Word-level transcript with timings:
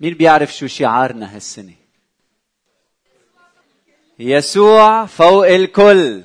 مين 0.00 0.14
بيعرف 0.14 0.56
شو 0.56 0.66
شعارنا 0.66 1.36
هالسنة؟ 1.36 1.74
يسوع 4.18 5.06
فوق 5.06 5.46
الكل. 5.46 6.22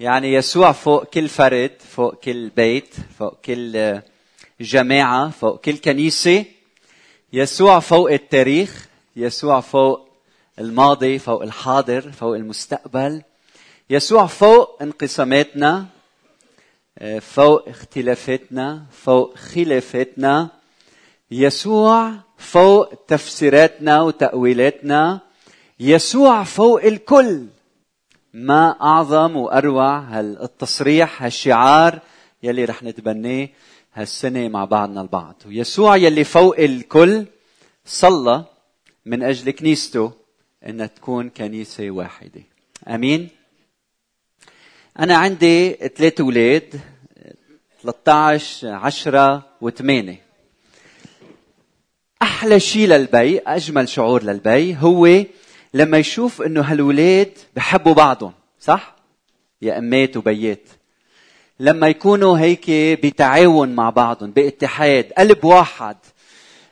يعني 0.00 0.32
يسوع 0.32 0.72
فوق 0.72 1.04
كل 1.04 1.28
فرد 1.28 1.72
فوق 1.78 2.14
كل 2.14 2.48
بيت 2.48 2.94
فوق 3.18 3.40
كل 3.40 4.00
جماعة 4.60 5.30
فوق 5.30 5.60
كل 5.60 5.76
كنيسة. 5.76 6.44
يسوع 7.32 7.80
فوق 7.80 8.12
التاريخ 8.12 8.88
يسوع 9.16 9.60
فوق 9.60 10.08
الماضي 10.58 11.18
فوق 11.18 11.42
الحاضر 11.42 12.12
فوق 12.12 12.34
المستقبل. 12.36 13.22
يسوع 13.90 14.26
فوق 14.26 14.82
انقساماتنا 14.82 15.86
فوق 17.20 17.68
اختلافاتنا 17.68 18.86
فوق 18.92 19.36
خلافاتنا. 19.38 20.48
يسوع 21.30 22.27
فوق 22.38 22.94
تفسيراتنا 23.06 24.02
وتأويلاتنا. 24.02 25.20
يسوع 25.80 26.44
فوق 26.44 26.84
الكل. 26.84 27.46
ما 28.34 28.76
أعظم 28.82 29.36
وأروع 29.36 29.98
هالتصريح 29.98 31.22
هالشعار 31.22 32.00
يلي 32.42 32.64
رح 32.64 32.82
نتبناه 32.82 33.48
هالسنة 33.94 34.48
مع 34.48 34.64
بعضنا 34.64 35.00
البعض. 35.00 35.34
ويسوع 35.46 35.96
يلي 35.96 36.24
فوق 36.24 36.58
الكل 36.58 37.26
صلى 37.84 38.44
من 39.06 39.22
أجل 39.22 39.50
كنيسته 39.50 40.12
أنها 40.66 40.86
تكون 40.86 41.28
كنيسة 41.30 41.90
واحدة. 41.90 42.42
أمين؟ 42.88 43.28
أنا 44.98 45.16
عندي 45.16 45.72
ثلاث 45.72 46.20
أولاد 46.20 46.80
13 47.82 48.68
10 48.68 49.42
و8 49.64 50.27
أحلى 52.28 52.60
شيء 52.60 52.86
للبي 52.88 53.38
أجمل 53.38 53.88
شعور 53.88 54.22
للبي 54.22 54.76
هو 54.76 55.24
لما 55.74 55.98
يشوف 55.98 56.42
إنه 56.42 56.60
هالولاد 56.60 57.32
بحبوا 57.56 57.94
بعضهم 57.94 58.32
صح؟ 58.60 58.96
يا 59.62 59.78
امات 59.78 60.16
وبيات 60.16 60.68
لما 61.60 61.88
يكونوا 61.88 62.38
هيك 62.38 62.70
بتعاون 63.06 63.74
مع 63.74 63.90
بعضهم 63.90 64.30
باتحاد 64.30 65.12
قلب 65.18 65.44
واحد 65.44 65.96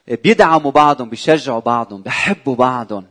بيدعموا 0.07 0.71
بعضهم 0.71 1.09
بيشجعوا 1.09 1.59
بعضهم 1.59 2.01
بحبوا 2.01 2.55
بعضهم. 2.55 3.05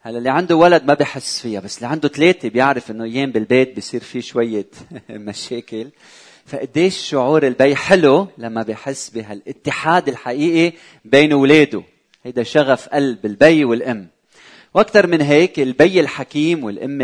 هلا 0.00 0.18
اللي 0.18 0.30
عنده 0.30 0.56
ولد 0.56 0.84
ما 0.84 0.94
بحس 0.94 1.40
فيها 1.40 1.60
بس 1.60 1.76
اللي 1.76 1.88
عنده 1.88 2.08
ثلاثة 2.08 2.48
بيعرف 2.48 2.90
إنه 2.90 3.04
أيام 3.04 3.32
بالبيت 3.32 3.76
بصير 3.76 4.00
في 4.00 4.22
شوية 4.22 4.66
مشاكل. 5.10 5.90
فقديش 6.48 6.96
شعور 6.96 7.46
البي 7.46 7.76
حلو 7.76 8.28
لما 8.38 8.62
بحس 8.62 9.10
بهالاتحاد 9.10 10.08
الحقيقي 10.08 10.76
بين 11.04 11.32
اولاده 11.32 11.82
هيدا 12.24 12.42
شغف 12.42 12.88
قلب 12.88 13.26
البي 13.26 13.64
والأم. 13.64 14.08
وأكثر 14.74 15.06
من 15.06 15.20
هيك 15.20 15.60
البي 15.60 16.00
الحكيم 16.00 16.64
والأم 16.64 16.98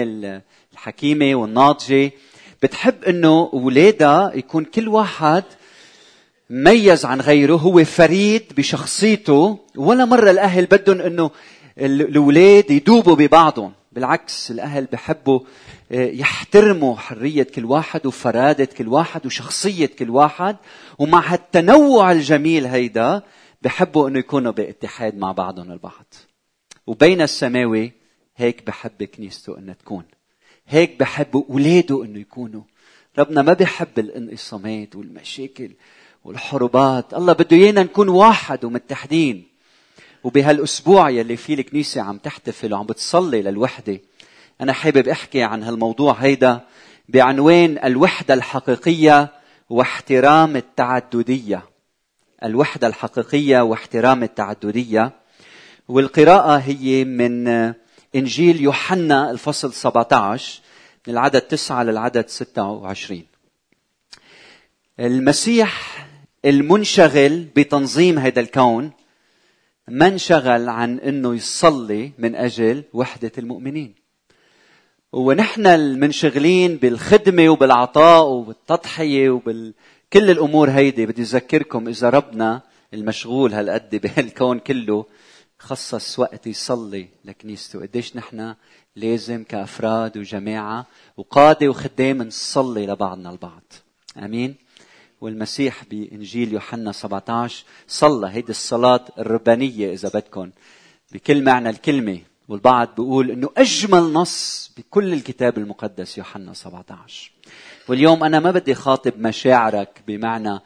الحكيمة 0.72 1.34
والناضجة 1.34 2.10
بتحب 2.62 3.04
إنه 3.04 3.50
اولادها 3.52 4.32
يكون 4.34 4.64
كل 4.64 4.88
واحد 4.88 5.44
ميز 6.50 7.04
عن 7.04 7.20
غيره 7.20 7.54
هو 7.56 7.84
فريد 7.84 8.42
بشخصيته 8.56 9.58
ولا 9.76 10.04
مرة 10.04 10.30
الأهل 10.30 10.66
بدهم 10.66 11.00
إنه 11.00 11.30
الأولاد 11.78 12.70
يدوبوا 12.70 13.14
ببعضهم. 13.14 13.72
بالعكس 13.94 14.50
الأهل 14.50 14.84
بحبوا 14.84 15.40
آه، 15.92 16.10
يحترموا 16.10 16.96
حرية 16.96 17.42
كل 17.42 17.64
واحد 17.64 18.06
وفرادة 18.06 18.64
كل 18.64 18.88
واحد 18.88 19.26
وشخصية 19.26 19.86
كل 19.86 20.10
واحد. 20.10 20.56
ومع 20.98 21.32
هالتنوع 21.32 22.12
الجميل 22.12 22.66
هيدا 22.66 23.22
بحبوا 23.62 24.08
إنه 24.08 24.18
يكونوا 24.18 24.52
باتحاد 24.52 25.16
مع 25.16 25.32
بعضهم 25.32 25.72
البعض. 25.72 26.14
وبين 26.86 27.22
السماوي 27.22 27.92
هيك 28.36 28.66
بحب 28.66 29.02
كنيسته 29.04 29.58
إنها 29.58 29.74
تكون. 29.74 30.04
هيك 30.68 30.98
بحب 31.00 31.36
اولاده 31.50 32.04
إنه 32.04 32.18
يكونوا. 32.18 32.62
ربنا 33.18 33.42
ما 33.42 33.52
بحب 33.52 33.98
الانقسامات 33.98 34.96
والمشاكل 34.96 35.70
والحروبات. 36.24 37.14
الله 37.14 37.32
بده 37.32 37.56
إيانا 37.56 37.82
نكون 37.82 38.08
واحد 38.08 38.64
ومتحدين. 38.64 39.53
وبهالأسبوع 40.24 41.10
يلي 41.10 41.36
فيه 41.36 41.54
الكنيسة 41.54 42.00
عم 42.00 42.18
تحتفل 42.18 42.74
وعم 42.74 42.86
بتصلي 42.86 43.42
للوحدة 43.42 44.00
أنا 44.60 44.72
حابب 44.72 45.08
أحكي 45.08 45.42
عن 45.42 45.62
هالموضوع 45.62 46.12
هيدا 46.12 46.60
بعنوان 47.08 47.78
الوحدة 47.84 48.34
الحقيقية 48.34 49.32
واحترام 49.70 50.56
التعددية. 50.56 51.62
الوحدة 52.44 52.86
الحقيقية 52.86 53.60
واحترام 53.60 54.22
التعددية. 54.22 55.12
والقراءة 55.88 56.56
هي 56.56 57.04
من 57.04 57.48
إنجيل 58.14 58.60
يوحنا 58.60 59.30
الفصل 59.30 59.72
17 59.72 60.60
من 61.08 61.14
العدد 61.14 61.40
9 61.40 61.82
للعدد 61.82 62.28
26 62.28 63.22
المسيح 65.00 66.06
المنشغل 66.44 67.44
بتنظيم 67.56 68.18
هذا 68.18 68.40
الكون 68.40 68.90
ما 69.88 70.06
انشغل 70.06 70.68
عن 70.68 70.98
إنه 70.98 71.34
يصلي 71.34 72.12
من 72.18 72.34
أجل 72.34 72.84
وحدة 72.92 73.32
المؤمنين. 73.38 73.94
ونحن 75.12 75.66
المنشغلين 75.66 76.76
بالخدمة 76.76 77.48
وبالعطاء 77.48 78.26
وبالتضحية 78.26 79.30
وبال 79.30 79.74
كل 80.12 80.30
الأمور 80.30 80.70
هيدي 80.70 81.06
بدي 81.06 81.22
أذكركم 81.22 81.88
إذا 81.88 82.10
ربنا 82.10 82.62
المشغول 82.94 83.54
هالقد 83.54 83.96
بهالكون 84.02 84.58
كله 84.58 85.06
خصص 85.58 86.18
وقت 86.18 86.46
يصلي 86.46 87.08
لكنيسته. 87.24 87.80
قديش 87.80 88.16
نحن 88.16 88.54
لازم 88.96 89.44
كأفراد 89.44 90.18
وجماعة 90.18 90.86
وقادة 91.16 91.68
وخدام 91.68 92.22
نصلي 92.22 92.86
لبعضنا 92.86 93.30
البعض. 93.30 93.72
أمين؟ 94.16 94.63
والمسيح 95.24 95.84
بإنجيل 95.84 96.52
يوحنا 96.52 96.92
17 96.92 97.64
صلى 97.88 98.28
هيدي 98.28 98.50
الصلاة 98.50 99.04
الربانية 99.18 99.92
إذا 99.92 100.08
بدكم 100.08 100.50
بكل 101.12 101.44
معنى 101.44 101.70
الكلمة 101.70 102.20
والبعض 102.48 102.88
بيقول 102.88 103.30
إنه 103.30 103.50
أجمل 103.56 104.12
نص 104.12 104.70
بكل 104.76 105.12
الكتاب 105.12 105.58
المقدس 105.58 106.18
يوحنا 106.18 106.54
17 106.54 107.30
واليوم 107.88 108.24
أنا 108.24 108.40
ما 108.40 108.50
بدي 108.50 108.74
خاطب 108.74 109.18
مشاعرك 109.18 110.02
بمعنى 110.06 110.58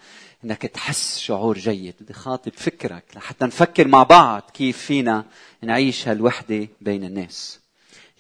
إنك 0.45 0.63
تحس 0.63 1.19
شعور 1.19 1.59
جيد 1.59 1.95
بدي 2.01 2.13
خاطب 2.13 2.53
فكرك 2.57 3.05
لحتى 3.17 3.45
نفكر 3.45 3.89
مع 3.89 4.03
بعض 4.03 4.43
كيف 4.55 4.79
فينا 4.79 5.25
نعيش 5.63 6.09
هالوحدة 6.09 6.69
بين 6.81 7.05
الناس. 7.05 7.61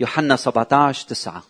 يوحنا 0.01 0.37
17 0.37 1.07
9 1.07 1.45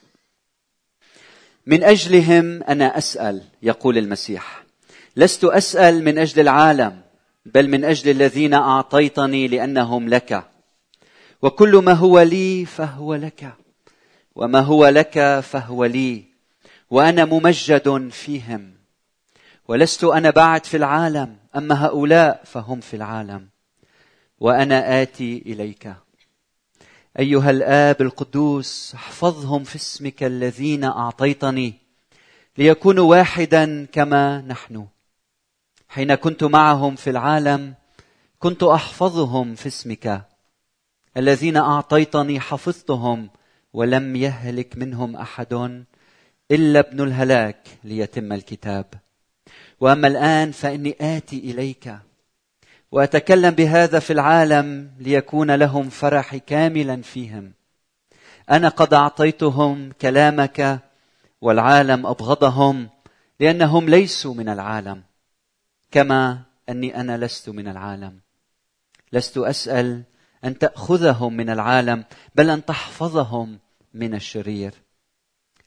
من 1.66 1.84
أجلهم 1.84 2.62
أنا 2.62 2.98
أسأل 2.98 3.42
يقول 3.62 3.98
المسيح 3.98 4.67
لست 5.18 5.44
أسأل 5.44 6.04
من 6.04 6.18
أجل 6.18 6.40
العالم 6.40 7.00
بل 7.46 7.68
من 7.68 7.84
أجل 7.84 8.10
الذين 8.10 8.54
أعطيتني 8.54 9.48
لأنهم 9.48 10.08
لك. 10.08 10.44
وكل 11.42 11.76
ما 11.76 11.92
هو 11.92 12.20
لي 12.20 12.64
فهو 12.64 13.14
لك 13.14 13.52
وما 14.34 14.60
هو 14.60 14.86
لك 14.88 15.40
فهو 15.40 15.84
لي 15.84 16.24
وأنا 16.90 17.24
ممجد 17.24 18.08
فيهم. 18.08 18.74
ولست 19.68 20.04
أنا 20.04 20.30
بعد 20.30 20.66
في 20.66 20.76
العالم 20.76 21.36
أما 21.56 21.86
هؤلاء 21.86 22.42
فهم 22.44 22.80
في 22.80 22.96
العالم. 22.96 23.48
وأنا 24.40 25.02
آتي 25.02 25.42
إليك. 25.46 25.92
أيها 27.18 27.50
الآب 27.50 28.02
القدوس 28.02 28.92
احفظهم 28.94 29.64
في 29.64 29.76
اسمك 29.76 30.22
الذين 30.22 30.84
أعطيتني 30.84 31.74
ليكونوا 32.58 33.10
واحدا 33.10 33.86
كما 33.92 34.40
نحن. 34.40 34.86
حين 35.88 36.14
كنت 36.14 36.44
معهم 36.44 36.96
في 36.96 37.10
العالم 37.10 37.74
كنت 38.38 38.62
أحفظهم 38.62 39.54
في 39.54 39.66
اسمك. 39.66 40.22
الذين 41.16 41.56
أعطيتني 41.56 42.40
حفظتهم 42.40 43.30
ولم 43.72 44.16
يهلك 44.16 44.76
منهم 44.76 45.16
أحد 45.16 45.84
إلا 46.50 46.80
ابن 46.80 47.00
الهلاك 47.00 47.68
ليتم 47.84 48.32
الكتاب. 48.32 48.86
وأما 49.80 50.08
الآن 50.08 50.52
فإني 50.52 50.96
آتي 51.00 51.38
إليك 51.38 51.94
وأتكلم 52.92 53.50
بهذا 53.50 53.98
في 53.98 54.12
العالم 54.12 54.90
ليكون 54.98 55.50
لهم 55.50 55.88
فرح 55.88 56.36
كاملا 56.36 57.02
فيهم. 57.02 57.52
أنا 58.50 58.68
قد 58.68 58.94
أعطيتهم 58.94 59.92
كلامك 59.92 60.80
والعالم 61.40 62.06
أبغضهم 62.06 62.88
لأنهم 63.40 63.88
ليسوا 63.88 64.34
من 64.34 64.48
العالم. 64.48 65.07
كما 65.90 66.42
أني 66.68 67.00
أنا 67.00 67.16
لست 67.16 67.48
من 67.48 67.68
العالم. 67.68 68.20
لست 69.12 69.38
أسأل 69.38 70.02
أن 70.44 70.58
تأخذهم 70.58 71.36
من 71.36 71.50
العالم 71.50 72.04
بل 72.34 72.50
أن 72.50 72.64
تحفظهم 72.64 73.58
من 73.94 74.14
الشرير. 74.14 74.74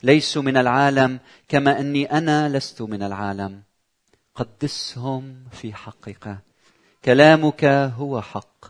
ليسوا 0.04 0.42
من 0.42 0.58
العالم 0.58 1.20
كما 1.48 1.80
أني 1.80 2.12
أنا 2.12 2.50
لست 2.50 2.82
من 2.82 3.04
العالم. 3.04 3.62
قدسهم 4.36 5.44
في 5.52 5.74
حقك. 5.74 6.38
كلامك 7.06 7.66
هو 7.66 8.22
حق. 8.22 8.66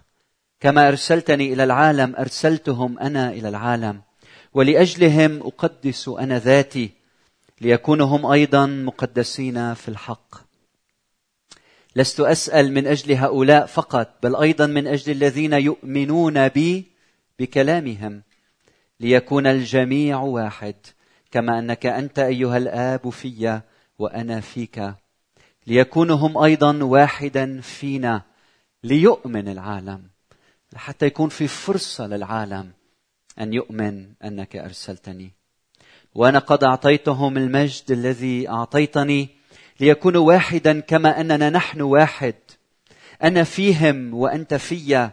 كما 0.59 0.88
أرسلتني 0.88 1.54
إلى 1.54 1.63
العالم 1.63 2.15
أرسلتهم 2.15 3.00
أنا 3.00 3.30
إلى 3.30 3.50
العالم. 3.50 4.01
ولأجلهم 4.54 5.39
أقدس 5.42 6.07
أنا 6.07 6.39
ذاتي 6.39 6.92
ليكونوا 7.62 8.07
هم 8.07 8.25
أيضا 8.25 8.65
مقدسين 8.65 9.74
في 9.74 9.88
الحق. 9.88 10.50
لست 11.96 12.20
أسأل 12.20 12.74
من 12.74 12.88
أجل 12.88 13.14
هؤلاء 13.14 13.66
فقط 13.66 14.14
بل 14.24 14.36
أيضا 14.36 14.66
من 14.66 14.88
أجل 14.88 15.12
الذين 15.12 15.54
يؤمنون 15.54 16.48
بي 16.48 16.86
بكلامهم. 17.40 18.22
ليكون 19.00 19.48
الجميع 19.48 20.20
واحد 20.20 20.76
كما 21.32 21.60
أنك 21.60 21.86
أنت 21.86 22.20
أيها 22.20 22.58
الآب 22.58 23.10
في 23.10 23.62
وأنا 24.00 24.40
فيك. 24.40 24.94
ليكونوا 25.68 26.16
هم 26.16 26.38
أيضا 26.38 26.84
واحدا 26.84 27.62
فينا 27.62 28.22
ليؤمن 28.84 29.48
العالم 29.48 30.10
حتى 30.76 31.06
يكون 31.06 31.30
في 31.30 31.48
فرصة 31.48 32.08
للعالم 32.08 32.72
أن 33.40 33.54
يؤمن 33.54 34.14
أنك 34.24 34.56
أرسلتني. 34.56 35.32
وأنا 36.16 36.40
قد 36.40 36.64
أعطيتهم 36.64 37.38
المجد 37.38 37.92
الذي 37.92 38.50
أعطيتني 38.50 39.41
ليكونوا 39.81 40.28
واحدا 40.28 40.80
كما 40.80 41.22
أننا 41.22 41.50
نحن 41.50 41.81
واحد. 41.81 42.36
أنا 43.24 43.44
فيهم 43.44 44.13
وأنت 44.13 44.54
في 44.54 45.10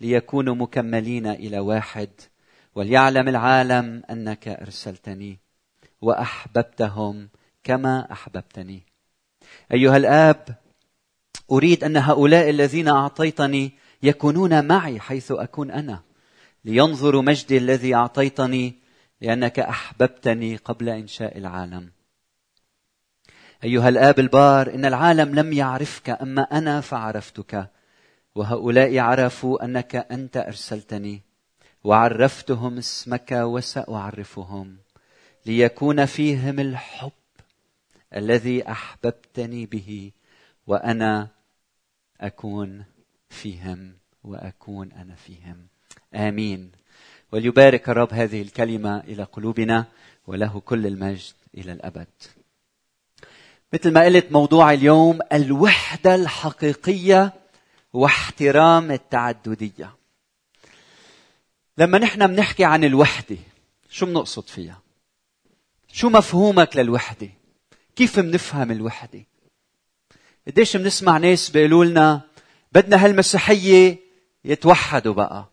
ليكونوا 0.00 0.54
مكملين 0.54 1.26
إلى 1.26 1.58
واحد. 1.58 2.08
وليعلم 2.74 3.28
العالم 3.28 4.02
أنك 4.10 4.48
أرسلتني 4.48 5.38
وأحببتهم 6.00 7.28
كما 7.64 8.12
أحببتني. 8.12 8.82
أيها 9.72 9.96
الآب 9.96 10.58
أريد 11.52 11.84
أن 11.84 11.96
هؤلاء 11.96 12.50
الذين 12.50 12.88
أعطيتني 12.88 13.72
يكونون 14.02 14.64
معي 14.64 15.00
حيث 15.00 15.32
أكون 15.32 15.70
أنا. 15.70 16.02
لينظروا 16.64 17.22
مجدي 17.22 17.58
الذي 17.58 17.94
أعطيتني 17.94 18.74
لأنك 19.20 19.58
أحببتني 19.58 20.56
قبل 20.56 20.88
إنشاء 20.88 21.38
العالم. 21.38 21.93
أيها 23.64 23.88
الآب 23.88 24.18
البار 24.18 24.74
إن 24.74 24.84
العالم 24.84 25.34
لم 25.34 25.52
يعرفك 25.52 26.10
أما 26.10 26.42
أنا 26.42 26.80
فعرفتك 26.80 27.70
وهؤلاء 28.34 28.98
عرفوا 28.98 29.64
أنك 29.64 29.96
أنت 29.96 30.36
أرسلتني 30.36 31.22
وعرفتهم 31.84 32.78
اسمك 32.78 33.32
وسأعرفهم 33.32 34.76
ليكون 35.46 36.04
فيهم 36.04 36.60
الحب 36.60 37.12
الذي 38.16 38.70
أحببتني 38.70 39.66
به 39.66 40.12
وأنا 40.66 41.28
أكون 42.20 42.84
فيهم 43.28 43.92
وأكون 44.24 44.92
أنا 44.92 45.14
فيهم. 45.14 45.66
آمين. 46.14 46.72
وليبارك 47.32 47.88
الرب 47.88 48.12
هذه 48.12 48.42
الكلمة 48.42 49.00
إلى 49.00 49.22
قلوبنا 49.22 49.84
وله 50.26 50.60
كل 50.60 50.86
المجد 50.86 51.34
إلى 51.54 51.72
الأبد. 51.72 52.08
مثل 53.74 53.92
ما 53.92 54.04
قلت 54.04 54.32
موضوع 54.32 54.72
اليوم 54.72 55.18
الوحدة 55.32 56.14
الحقيقية 56.14 57.32
واحترام 57.92 58.90
التعددية. 58.90 59.94
لما 61.78 61.98
نحن 61.98 62.26
بنحكي 62.26 62.64
عن 62.64 62.84
الوحدة 62.84 63.36
شو 63.90 64.06
بنقصد 64.06 64.48
فيها؟ 64.48 64.80
شو 65.92 66.08
مفهومك 66.08 66.76
للوحدة؟ 66.76 67.28
كيف 67.96 68.20
بنفهم 68.20 68.70
الوحدة؟ 68.70 69.24
قديش 70.46 70.76
بنسمع 70.76 71.18
ناس 71.18 71.50
بيقولوا 71.50 71.84
لنا 71.84 72.20
بدنا 72.72 73.04
هالمسيحية 73.04 73.98
يتوحدوا 74.44 75.14
بقى. 75.14 75.44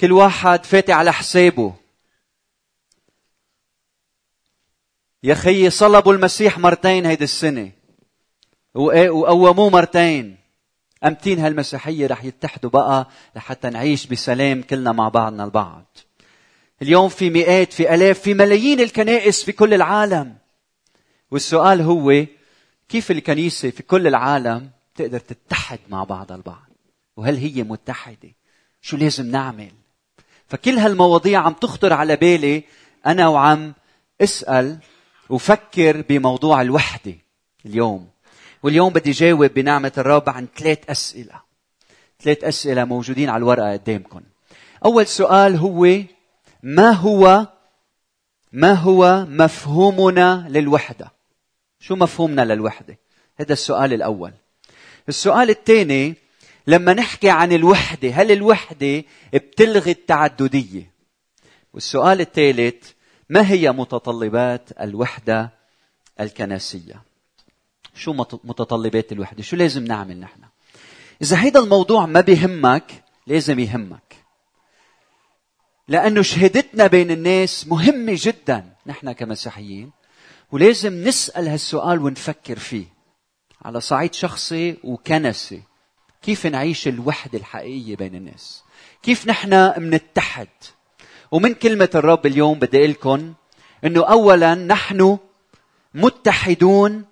كل 0.00 0.12
واحد 0.12 0.64
فاتي 0.64 0.92
على 0.92 1.12
حسابه. 1.12 1.74
يا 5.22 5.34
خيي 5.34 5.70
صلبوا 5.70 6.12
المسيح 6.12 6.58
مرتين 6.58 7.06
هيدي 7.06 7.24
السنة. 7.24 7.70
وقوموه 8.74 9.70
مرتين. 9.70 10.36
أمتين 11.04 11.38
هالمسيحية 11.38 12.06
رح 12.06 12.24
يتحدوا 12.24 12.70
بقى 12.70 13.08
لحتى 13.36 13.70
نعيش 13.70 14.06
بسلام 14.06 14.62
كلنا 14.62 14.92
مع 14.92 15.08
بعضنا 15.08 15.44
البعض. 15.44 15.84
اليوم 16.82 17.08
في 17.08 17.30
مئات 17.30 17.72
في 17.72 17.94
ألاف 17.94 18.18
في 18.18 18.34
ملايين 18.34 18.80
الكنائس 18.80 19.44
في 19.44 19.52
كل 19.52 19.74
العالم. 19.74 20.34
والسؤال 21.30 21.80
هو 21.80 22.26
كيف 22.88 23.10
الكنيسة 23.10 23.70
في 23.70 23.82
كل 23.82 24.06
العالم 24.06 24.70
تقدر 24.94 25.18
تتحد 25.18 25.78
مع 25.88 26.04
بعضها 26.04 26.36
البعض؟ 26.36 26.68
وهل 27.16 27.36
هي 27.36 27.62
متحدة؟ 27.62 28.28
شو 28.80 28.96
لازم 28.96 29.30
نعمل؟ 29.30 29.70
فكل 30.46 30.78
هالمواضيع 30.78 31.40
عم 31.40 31.52
تخطر 31.52 31.92
على 31.92 32.16
بالي 32.16 32.64
أنا 33.06 33.28
وعم 33.28 33.74
اسأل 34.20 34.78
وفكر 35.30 36.00
بموضوع 36.00 36.62
الوحدة 36.62 37.14
اليوم. 37.66 38.08
واليوم 38.62 38.92
بدي 38.92 39.10
جاوب 39.10 39.44
بنعمة 39.44 39.92
الرب 39.98 40.28
عن 40.28 40.46
ثلاث 40.56 40.78
أسئلة. 40.90 41.40
ثلاث 42.20 42.44
أسئلة 42.44 42.84
موجودين 42.84 43.28
على 43.28 43.36
الورقة 43.36 43.72
قدامكم. 43.72 44.20
أول 44.84 45.06
سؤال 45.06 45.56
هو 45.56 46.02
ما 46.62 46.90
هو 46.90 47.46
ما 48.52 48.72
هو 48.72 49.26
مفهومنا 49.28 50.46
للوحدة؟ 50.48 51.12
شو 51.80 51.96
مفهومنا 51.96 52.42
للوحدة؟ 52.42 52.98
هذا 53.36 53.52
السؤال 53.52 53.92
الأول. 53.92 54.32
السؤال 55.08 55.50
الثاني 55.50 56.14
لما 56.66 56.92
نحكي 56.94 57.30
عن 57.30 57.52
الوحدة 57.52 58.10
هل 58.10 58.32
الوحدة 58.32 59.04
بتلغي 59.32 59.90
التعددية؟ 59.90 60.92
والسؤال 61.74 62.20
الثالث 62.20 62.90
ما 63.28 63.50
هي 63.50 63.72
متطلبات 63.72 64.70
الوحدة 64.80 65.50
الكنسية؟ 66.20 67.02
شو 67.94 68.12
متطلبات 68.44 69.12
الوحدة؟ 69.12 69.42
شو 69.42 69.56
لازم 69.56 69.84
نعمل 69.84 70.20
نحن؟ 70.20 70.40
إذا 71.22 71.42
هيدا 71.42 71.60
الموضوع 71.60 72.06
ما 72.06 72.20
بيهمك 72.20 73.04
لازم 73.26 73.58
يهمك. 73.58 74.16
لأنه 75.88 76.22
شهادتنا 76.22 76.86
بين 76.86 77.10
الناس 77.10 77.66
مهمة 77.66 78.16
جدا 78.16 78.74
نحن 78.86 79.12
كمسيحيين 79.12 79.90
ولازم 80.52 81.04
نسأل 81.04 81.48
هالسؤال 81.48 82.02
ونفكر 82.02 82.58
فيه. 82.58 82.86
على 83.62 83.80
صعيد 83.80 84.14
شخصي 84.14 84.76
وكنسي 84.84 85.62
كيف 86.22 86.46
نعيش 86.46 86.88
الوحدة 86.88 87.38
الحقيقية 87.38 87.96
بين 87.96 88.14
الناس؟ 88.14 88.62
كيف 89.02 89.26
نحن 89.26 89.82
منتحد؟ 89.82 90.48
ومن 91.32 91.54
كلمة 91.54 91.90
الرب 91.94 92.26
اليوم 92.26 92.58
بدي 92.58 92.78
أقول 92.78 92.90
لكم 92.90 93.32
أنه 93.84 94.04
أولا 94.04 94.54
نحن 94.54 95.18
متحدون 95.94 97.04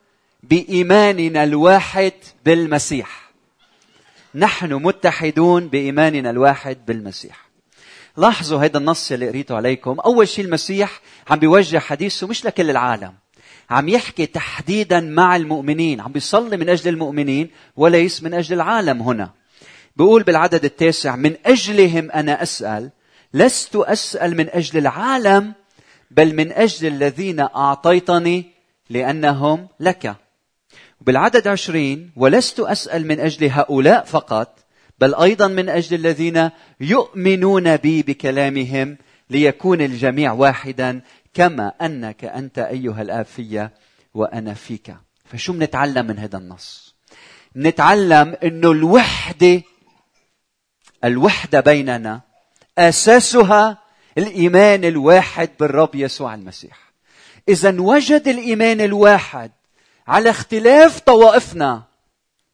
بإيماننا 0.42 1.44
الواحد 1.44 2.12
بالمسيح. 2.44 3.30
نحن 4.34 4.72
متحدون 4.72 5.68
بإيماننا 5.68 6.30
الواحد 6.30 6.86
بالمسيح. 6.86 7.46
لاحظوا 8.16 8.64
هذا 8.64 8.78
النص 8.78 9.12
اللي 9.12 9.28
قريته 9.28 9.56
عليكم. 9.56 10.00
أول 10.00 10.28
شيء 10.28 10.44
المسيح 10.44 11.00
عم 11.30 11.38
بيوجه 11.38 11.78
حديثه 11.78 12.26
مش 12.26 12.44
لكل 12.44 12.70
العالم. 12.70 13.14
عم 13.70 13.88
يحكي 13.88 14.26
تحديدا 14.26 15.00
مع 15.00 15.36
المؤمنين. 15.36 16.00
عم 16.00 16.12
بيصلي 16.12 16.56
من 16.56 16.68
أجل 16.68 16.88
المؤمنين 16.90 17.50
وليس 17.76 18.22
من 18.22 18.34
أجل 18.34 18.54
العالم 18.54 19.02
هنا. 19.02 19.30
بيقول 19.96 20.22
بالعدد 20.22 20.64
التاسع 20.64 21.16
من 21.16 21.34
أجلهم 21.46 22.10
أنا 22.10 22.42
أسأل 22.42 22.90
لست 23.36 23.76
أسأل 23.76 24.36
من 24.36 24.48
أجل 24.50 24.78
العالم 24.78 25.54
بل 26.10 26.34
من 26.34 26.52
أجل 26.52 26.86
الذين 26.86 27.40
أعطيتني 27.40 28.44
لأنهم 28.90 29.68
لك. 29.80 30.16
بالعدد 31.00 31.48
عشرين 31.48 32.10
ولست 32.16 32.60
أسأل 32.60 33.06
من 33.06 33.20
أجل 33.20 33.50
هؤلاء 33.50 34.04
فقط 34.04 34.58
بل 34.98 35.14
أيضا 35.14 35.46
من 35.48 35.68
أجل 35.68 35.96
الذين 35.96 36.50
يؤمنون 36.80 37.76
بي 37.76 38.02
بكلامهم 38.02 38.96
ليكون 39.30 39.80
الجميع 39.80 40.32
واحدا 40.32 41.00
كما 41.34 41.68
أنك 41.68 42.24
أنت 42.24 42.58
أيها 42.58 43.02
الاب 43.02 43.24
في 43.24 43.68
وأنا 44.14 44.54
فيك. 44.54 44.96
فشو 45.24 45.52
بنتعلم 45.52 46.06
من 46.06 46.18
هذا 46.18 46.38
النص؟ 46.38 46.94
بنتعلم 47.54 48.36
إنه 48.44 48.70
الوحدة 48.70 49.62
الوحدة 51.04 51.60
بيننا 51.60 52.25
أساسها 52.78 53.78
الإيمان 54.18 54.84
الواحد 54.84 55.50
بالرب 55.60 55.94
يسوع 55.94 56.34
المسيح. 56.34 56.78
إذا 57.48 57.80
وجد 57.80 58.28
الإيمان 58.28 58.80
الواحد 58.80 59.50
على 60.06 60.30
اختلاف 60.30 61.00
طوائفنا 61.00 61.82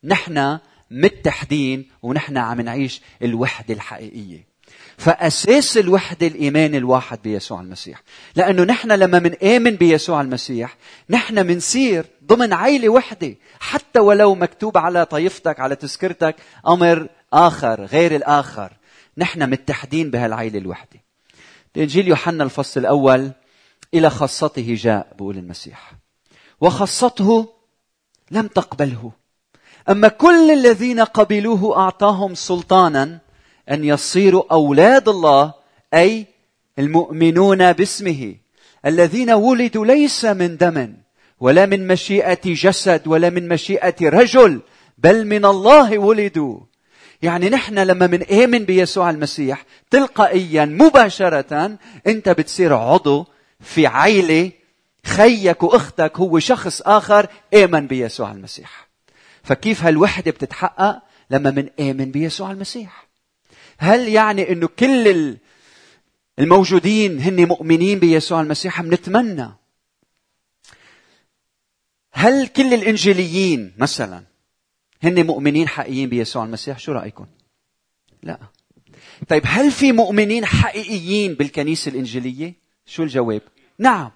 نحن 0.05 0.59
متحدين 0.91 1.91
ونحن 2.02 2.37
عم 2.37 2.61
نعيش 2.61 3.02
الوحدة 3.23 3.75
الحقيقية. 3.75 4.52
فأساس 4.99 5.79
الوحدة 5.79 6.26
الإيمان 6.26 6.75
الواحد 6.75 7.23
بيسوع 7.23 7.61
المسيح. 7.61 8.02
لأنه 8.37 8.64
نحن 8.64 8.93
لما 8.93 9.19
منآمن 9.19 9.71
بيسوع 9.71 10.21
المسيح 10.21 10.76
نحن 11.11 11.47
منصير 11.47 12.07
ضمن 12.25 12.52
عيلة 12.52 12.88
وحدة. 12.88 13.35
حتى 13.61 14.00
ولو 14.00 14.35
مكتوب 14.35 14.79
على 14.79 15.05
طائفتك 15.05 15.61
على 15.61 15.76
تذكرتك 15.76 16.37
أمر 16.67 17.09
آخر 17.33 17.85
غير 17.85 18.17
الآخر. 18.17 18.73
نحن 19.19 19.50
متحدين 19.50 20.11
بهالعيلة 20.11 20.59
الوحدة. 20.59 21.00
بإنجيل 21.75 22.09
يوحنا 22.09 22.45
الفصل 22.45 22.81
الأول 22.81 23.33
إلى 23.95 24.11
خاصته 24.11 24.75
جاء 24.75 25.14
بقول 25.19 25.38
المسيح. 25.38 25.92
وخاصته 26.61 27.49
لم 28.31 28.47
تقبله. 28.47 29.12
أما 29.90 30.09
كل 30.09 30.50
الذين 30.50 31.00
قبلوه 31.00 31.76
أعطاهم 31.78 32.35
سلطانا 32.35 33.19
أن 33.71 33.85
يصيروا 33.85 34.45
أولاد 34.52 35.09
الله 35.09 35.54
أي 35.95 36.26
المؤمنون 36.78 37.73
باسمه. 37.73 38.35
الذين 38.87 39.31
ولدوا 39.31 39.87
ليس 39.87 40.25
من 40.25 40.57
دم 40.57 40.95
ولا 41.40 41.66
من 41.66 41.87
مشيئة 41.87 42.40
جسد 42.45 43.02
ولا 43.07 43.31
من 43.31 43.49
مشيئة 43.49 43.95
رجل 44.02 44.61
بل 44.99 45.26
من 45.26 45.45
الله 45.45 45.99
ولدوا. 45.99 46.61
يعني 47.23 47.49
نحن 47.49 47.79
لما 47.79 48.07
منآمن 48.07 48.59
بيسوع 48.59 49.11
المسيح 49.11 49.64
تلقائيا 49.91 50.64
مباشرة 50.64 51.79
أنت 52.07 52.29
بتصير 52.29 52.75
عضو 52.75 53.26
في 53.61 53.87
عيلة 53.87 54.50
خيك 55.07 55.62
وأختك 55.62 56.17
هو 56.17 56.38
شخص 56.38 56.83
آخر 56.83 57.26
آمن 57.55 57.87
بيسوع 57.87 58.33
المسيح. 58.33 58.88
فكيف 59.43 59.83
هالوحدة 59.83 60.31
بتتحقق 60.31 61.02
لما 61.31 61.50
منآمن 61.50 62.11
بيسوع 62.11 62.50
المسيح؟ 62.50 63.09
هل 63.79 64.09
يعني 64.09 64.52
إنه 64.52 64.69
كل 64.79 65.37
الموجودين 66.38 67.21
هن 67.21 67.47
مؤمنين 67.47 67.99
بيسوع 67.99 68.41
المسيح 68.41 68.83
بنتمنى 68.83 69.49
هل 72.12 72.47
كل 72.47 72.75
الإنجيليين 72.75 73.73
مثلا 73.79 74.32
هن 75.03 75.27
مؤمنين 75.27 75.69
حقيقيين 75.69 76.09
بيسوع 76.09 76.45
المسيح؟ 76.45 76.79
شو 76.79 76.93
رأيكم؟ 76.93 77.27
لا. 78.23 78.39
طيب 79.29 79.43
هل 79.47 79.71
في 79.71 79.93
مؤمنين 79.93 80.45
حقيقيين 80.45 81.35
بالكنيسة 81.35 81.89
الإنجيلية؟ 81.89 82.55
شو 82.87 83.03
الجواب؟ 83.03 83.43
نعم. 83.79 84.11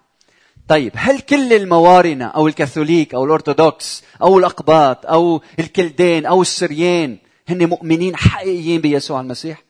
طيب 0.69 0.93
هل 0.95 1.21
كل 1.21 1.53
الموارنة 1.53 2.25
أو 2.25 2.49
الكاثوليك 2.49 3.15
أو 3.15 3.25
الأرثوذكس 3.25 4.05
أو 4.23 4.39
الأقباط 4.39 5.07
أو 5.07 5.41
الكلدين 5.59 6.27
أو 6.27 6.43
السريان 6.43 7.19
هن 7.49 7.69
مؤمنين 7.69 8.17
حقيقيين 8.17 8.81
بيسوع 8.81 9.21
المسيح؟ 9.21 9.63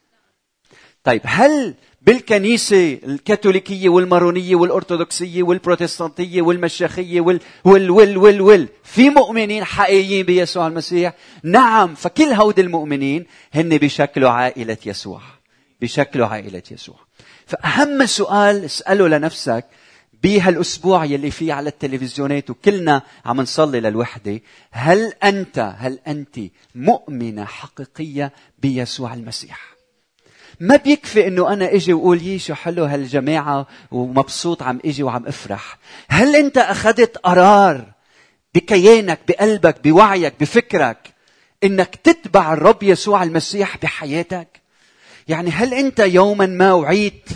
طيب 1.04 1.20
هل 1.24 1.74
بالكنيسة 2.06 2.98
الكاثوليكية 3.04 3.88
والمارونية 3.88 4.56
والأرثوذكسية 4.56 5.42
والبروتستانتية 5.42 6.42
والمشيخية 6.42 7.20
وال 7.20 7.40
وال 7.64 7.90
وال 7.90 8.18
وال, 8.18 8.40
وال 8.40 8.68
في 8.84 9.10
مؤمنين 9.10 9.64
حقيقيين 9.64 10.26
بيسوع 10.26 10.66
المسيح؟ 10.66 11.14
نعم 11.42 11.94
فكل 11.94 12.24
هود 12.24 12.58
المؤمنين 12.58 13.26
هن 13.54 13.68
بشكل 13.68 14.24
عائلة 14.24 14.76
يسوع 14.86 15.20
بشكل 15.80 16.22
عائلة 16.22 16.62
يسوع 16.70 16.96
فأهم 17.46 18.06
سؤال 18.06 18.64
اسأله 18.64 19.08
لنفسك 19.08 19.64
بهالأسبوع 20.22 21.04
يلي 21.04 21.30
فيه 21.30 21.52
على 21.52 21.68
التلفزيونات 21.68 22.50
وكلنا 22.50 23.02
عم 23.24 23.40
نصلي 23.40 23.80
للوحدة 23.80 24.40
هل 24.70 25.12
أنت 25.24 25.74
هل 25.78 25.98
أنت 26.06 26.40
مؤمنة 26.74 27.44
حقيقية 27.44 28.32
بيسوع 28.58 29.14
المسيح 29.14 29.75
ما 30.60 30.76
بيكفي 30.76 31.26
إنه 31.26 31.52
أنا 31.52 31.74
إجي 31.74 31.92
وأقول 31.92 32.22
يي 32.22 32.38
شو 32.38 32.54
حلو 32.54 32.84
هالجماعة 32.84 33.66
ومبسوط 33.90 34.62
عم 34.62 34.80
إجي 34.84 35.02
وعم 35.02 35.26
أفرح. 35.26 35.78
هل 36.08 36.36
أنت 36.36 36.58
أخذت 36.58 37.16
قرار 37.18 37.84
بكيانك 38.54 39.20
بقلبك 39.28 39.84
بوعيك 39.84 40.34
بفكرك 40.40 41.14
إنك 41.64 41.96
تتبع 41.96 42.52
الرب 42.52 42.82
يسوع 42.82 43.22
المسيح 43.22 43.76
بحياتك؟ 43.76 44.60
يعني 45.28 45.50
هل 45.50 45.74
أنت 45.74 46.00
يوما 46.00 46.46
ما 46.46 46.72
وعيت 46.72 47.28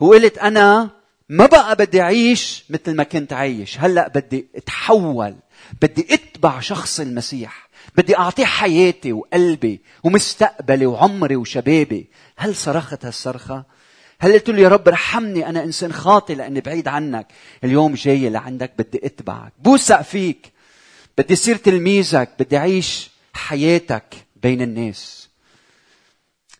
وقلت 0.00 0.38
أنا 0.38 0.90
ما 1.28 1.46
بقى 1.46 1.76
بدي 1.76 2.00
اعيش 2.00 2.64
مثل 2.70 2.94
ما 2.96 3.02
كنت 3.04 3.32
عايش؟ 3.32 3.78
هلأ 3.78 4.08
بدي 4.14 4.46
أتحول 4.56 5.34
بدي 5.82 6.06
أتبع 6.10 6.60
شخص 6.60 7.00
المسيح 7.00 7.68
بدي 7.96 8.18
أعطيه 8.18 8.44
حياتي 8.44 9.12
وقلبي 9.12 9.80
ومستقبلي 10.04 10.86
وعمري 10.86 11.36
وشبابي. 11.36 12.08
هل 12.38 12.54
صرخت 12.54 13.04
هالصرخة؟ 13.04 13.64
هل 14.20 14.32
قلت 14.32 14.48
له 14.48 14.60
يا 14.60 14.68
رب 14.68 14.88
ارحمني 14.88 15.48
أنا 15.48 15.64
إنسان 15.64 15.92
خاطئ 15.92 16.34
لأني 16.34 16.60
بعيد 16.60 16.88
عنك. 16.88 17.26
اليوم 17.64 17.94
جاي 17.94 18.30
لعندك 18.30 18.72
بدي 18.78 19.06
أتبعك 19.06 19.52
بوثق 19.58 20.02
فيك. 20.02 20.52
بدي 21.18 21.36
صير 21.36 21.56
تلميذك 21.56 22.30
بدي 22.38 22.56
أعيش 22.56 23.10
حياتك 23.34 24.14
بين 24.36 24.62
الناس. 24.62 25.28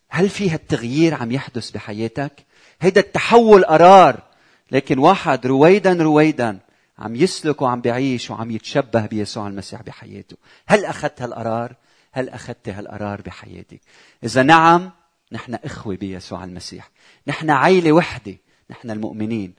هل 0.09 0.29
في 0.29 0.51
هالتغيير 0.51 1.15
عم 1.15 1.33
يحدث 1.33 1.71
بحياتك؟ 1.71 2.33
هيدا 2.81 3.01
التحول 3.01 3.65
قرار. 3.65 4.23
لكن 4.71 4.99
واحد 4.99 5.47
رويدا 5.47 5.93
رويدا 5.93 6.59
عم 6.99 7.17
يسلك 7.17 7.63
وعم 7.63 7.81
بيعيش 7.81 8.31
وعم 8.31 8.51
يتشبه 8.51 9.07
بيسوع 9.07 9.47
المسيح 9.47 9.83
بحياته. 9.83 10.37
هل 10.67 10.85
أخذت 10.85 11.23
هالقرار؟ 11.23 11.75
هل 12.13 12.29
أخذت 12.29 12.69
هالقرار 12.69 13.21
بحياتك؟ 13.21 13.81
إذا 14.25 14.43
نعم 14.43 14.91
نحن 15.33 15.55
إخوة 15.55 15.97
بيسوع 15.97 16.45
المسيح. 16.45 16.91
نحن 17.27 17.51
عيلة 17.51 17.93
وحدة. 17.93 18.37
نحن 18.71 18.91
المؤمنين. 18.91 19.55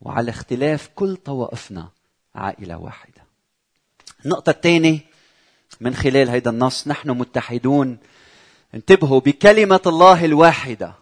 وعلى 0.00 0.30
اختلاف 0.30 0.90
كل 0.94 1.16
طوائفنا 1.16 1.88
عائلة 2.34 2.76
واحدة. 2.76 3.22
النقطة 4.24 4.50
الثانية 4.50 4.98
من 5.80 5.94
خلال 5.94 6.30
هذا 6.30 6.50
النص 6.50 6.88
نحن 6.88 7.10
متحدون. 7.10 7.98
انتبهوا 8.74 9.20
بكلمة 9.20 9.80
الله 9.86 10.24
الواحدة. 10.24 10.94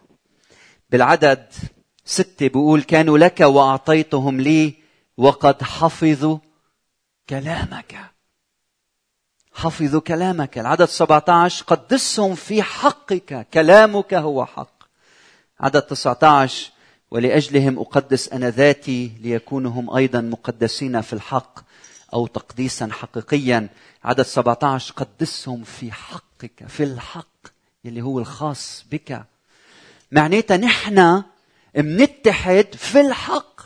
بالعدد 0.89 1.47
ستة 2.05 2.47
بيقول 2.47 2.83
كانوا 2.83 3.17
لك 3.17 3.39
وأعطيتهم 3.39 4.41
لي 4.41 4.73
وقد 5.17 5.63
حفظوا 5.63 6.37
كلامك. 7.29 8.11
حفظوا 9.53 10.01
كلامك. 10.01 10.57
العدد 10.57 10.85
17 10.85 11.63
قدسهم 11.65 12.35
في 12.35 12.63
حقك. 12.63 13.47
كلامك 13.53 14.13
هو 14.13 14.45
حق. 14.45 14.83
عدد 15.59 15.81
19 15.81 16.71
ولأجلهم 17.11 17.79
أقدس 17.79 18.29
أنا 18.29 18.49
ذاتي 18.49 19.11
ليكونوا 19.21 19.71
هم 19.71 19.95
أيضا 19.95 20.21
مقدسين 20.21 21.01
في 21.01 21.13
الحق 21.13 21.59
أو 22.13 22.27
تقديسا 22.27 22.89
حقيقيا. 22.91 23.69
عدد 24.03 24.21
17 24.21 24.93
قدسهم 24.93 25.63
في 25.63 25.91
حقك 25.91 26.67
في 26.67 26.83
الحق 26.83 27.27
اللي 27.85 28.01
هو 28.01 28.19
الخاص 28.19 28.85
بك. 28.91 29.23
معناتها 30.11 30.57
نحن 30.57 31.23
منتحد 31.75 32.67
في 32.75 33.01
الحق. 33.01 33.61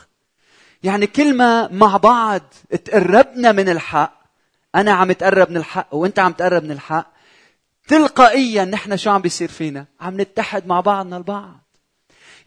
يعني 0.82 1.06
كل 1.06 1.36
ما 1.36 1.68
مع 1.68 1.96
بعض 1.96 2.42
تقربنا 2.84 3.52
من 3.52 3.68
الحق 3.68 4.25
أنا 4.76 4.92
عم 4.92 5.10
اتقرب 5.10 5.50
من 5.50 5.56
الحق 5.56 5.94
وأنت 5.94 6.18
عم 6.18 6.32
تقرب 6.32 6.64
من 6.64 6.70
الحق. 6.70 7.12
تلقائيا 7.88 8.64
نحن 8.64 8.96
شو 8.96 9.10
عم 9.10 9.20
بيصير 9.20 9.48
فينا؟ 9.48 9.86
عم 10.00 10.20
نتحد 10.20 10.66
مع 10.66 10.80
بعضنا 10.80 11.16
البعض. 11.16 11.60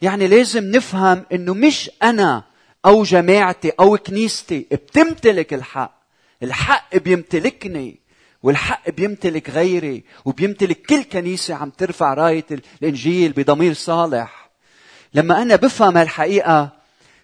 يعني 0.02 0.26
لازم 0.28 0.64
نفهم 0.64 1.26
إنه 1.32 1.54
مش 1.54 1.90
أنا 2.02 2.44
أو 2.86 3.02
جماعتي 3.02 3.72
أو 3.80 3.96
كنيستي 3.96 4.66
بتمتلك 4.72 5.54
الحق. 5.54 6.00
الحق 6.42 6.96
بيمتلكني 6.96 8.00
والحق 8.42 8.90
بيمتلك 8.90 9.50
غيري 9.50 10.04
وبيمتلك 10.24 10.82
كل 10.82 11.02
كنيسة 11.02 11.54
عم 11.54 11.70
ترفع 11.70 12.14
راية 12.14 12.46
الإنجيل 12.50 13.32
بضمير 13.32 13.74
صالح. 13.74 14.50
لما 15.14 15.42
أنا 15.42 15.56
بفهم 15.56 15.96
هالحقيقة 15.96 16.70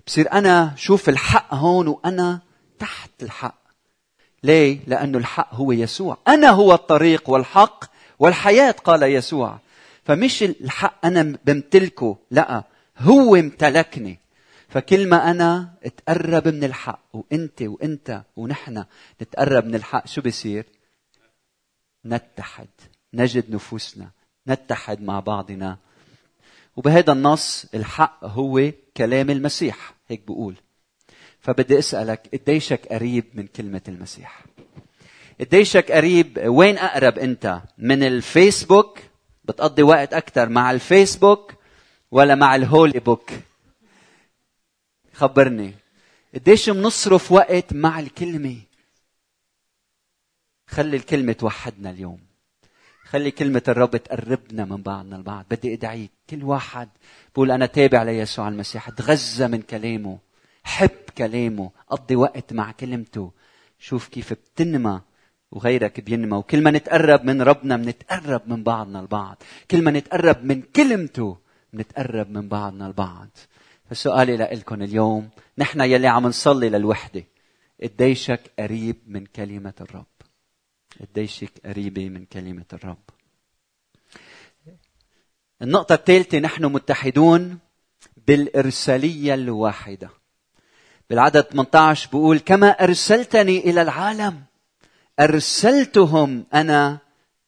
بصير 0.07 0.33
أنا 0.33 0.73
شوف 0.77 1.09
الحق 1.09 1.55
هون 1.55 1.89
وأنا 1.89 2.41
تحت 2.79 3.11
الحق. 3.23 3.66
ليه؟ 4.43 4.81
لأنه 4.87 5.19
الحق 5.19 5.55
هو 5.55 5.73
يسوع. 5.73 6.19
أنا 6.29 6.51
هو 6.51 6.75
الطريق 6.75 7.31
والحق 7.31 7.85
والحياة 8.19 8.71
قال 8.71 9.03
يسوع. 9.03 9.59
فمش 10.05 10.43
الحق 10.43 11.07
أنا 11.07 11.39
بمتلكه 11.45 12.17
لا 12.31 12.65
هو 12.99 13.37
امتلكني. 13.37 14.19
فكل 14.69 15.09
ما 15.09 15.31
أنا 15.31 15.75
اتقرب 15.85 16.49
من 16.49 16.65
الحق 16.65 17.01
وأنت 17.13 17.63
وأنت 17.63 18.23
ونحن 18.37 18.85
نتقرب 19.23 19.65
من 19.65 19.75
الحق. 19.75 20.07
شو 20.07 20.21
بصير 20.21 20.65
نتحد 22.07 22.69
نجد 23.15 23.51
نفوسنا 23.51 24.11
نتحد 24.49 25.03
مع 25.03 25.21
بعضنا. 25.21 25.79
وبهذا 26.77 27.13
النص 27.13 27.67
الحق 27.75 28.25
هو 28.25 28.73
كلام 28.97 29.31
المسيح 29.31 29.95
هيك 30.09 30.23
بقول. 30.27 30.55
فبدي 31.41 31.79
أسألك 31.79 32.29
قديشك 32.33 32.87
قريب 32.87 33.25
من 33.35 33.47
كلمة 33.47 33.83
المسيح؟ 33.89 34.45
قديشك 35.41 35.93
قريب؟ 35.93 36.39
وين 36.45 36.79
أقرب 36.79 37.19
أنت؟ 37.19 37.61
من 37.79 38.03
الفيسبوك؟ 38.03 38.99
بتقضي 39.45 39.83
وقت 39.83 40.15
أكثر 40.15 40.49
مع 40.49 40.71
الفيسبوك 40.71 41.55
ولا 42.11 42.35
مع 42.35 42.57
الهولي 42.57 42.99
بوك؟ 42.99 43.31
خبرني. 45.13 45.75
قديش 46.35 46.71
بنصرف 46.71 47.33
وقت 47.33 47.73
مع 47.73 48.01
الكلمة؟ 48.01 48.57
خلي 50.67 50.97
الكلمة 50.97 51.33
توحدنا 51.33 51.91
اليوم. 51.91 52.21
خلي 53.05 53.31
كلمة 53.31 53.63
الرب 53.69 53.97
تقربنا 53.97 54.65
من 54.65 54.83
بعضنا 54.83 55.17
البعض. 55.17 55.45
بدي 55.51 55.75
ادعيك 55.75 56.11
كل 56.31 56.45
واحد. 56.45 56.89
بقول 57.35 57.51
أنا 57.51 57.67
تابع 57.67 58.03
ليسوع 58.03 58.49
المسيح. 58.49 58.91
تغذى 58.91 59.49
من 59.49 59.63
كلامه. 59.63 60.19
حب 60.67 60.99
كلامه 61.19 61.71
قضي 61.89 62.17
وقت 62.17 62.53
مع 62.53 62.73
كلمته. 62.73 63.33
شوف 63.79 64.09
كيف 64.09 64.33
بتنمى 64.33 65.01
وغيرك 65.51 66.01
بينمى. 66.01 66.37
وكل 66.37 66.63
ما 66.63 66.71
نتقرب 66.71 67.25
من 67.25 67.43
ربنا 67.43 67.77
بنتقرب 67.77 68.43
من 68.47 68.63
بعضنا 68.63 69.01
البعض. 69.01 69.43
كل 69.71 69.83
ما 69.83 69.91
نتقرب 69.91 70.45
من 70.45 70.63
كلمته 70.63 71.39
بنتقرب 71.73 72.31
من 72.31 72.49
بعضنا 72.49 72.87
البعض. 72.87 73.29
فسؤالي 73.91 74.37
لكم 74.37 74.83
اليوم 74.83 75.31
نحن 75.59 75.81
يلي 75.81 76.07
عم 76.07 76.27
نصلي 76.27 76.69
للوحدة 76.69 77.25
قديشك 77.83 78.41
قريب 78.59 78.97
من 79.07 79.27
كلمة 79.27 79.75
الرب؟ 79.81 80.07
قديشك 81.01 81.53
قريبة 81.67 82.09
من 82.09 82.25
كلمة 82.25 82.65
الرب؟ 82.73 83.03
النقطة 85.63 85.95
الثالثة 85.95 86.39
نحن 86.39 86.65
متحدون 86.65 87.59
بالإرسالية 88.27 89.35
الواحدة. 89.35 90.11
بالعدد 91.11 91.41
18 91.41 92.09
بقول 92.13 92.39
كما 92.39 92.71
أرسلتني 92.71 93.59
إلى 93.59 93.83
العالم. 93.83 94.43
أرسلتهم 95.21 96.45
أنا 96.55 96.99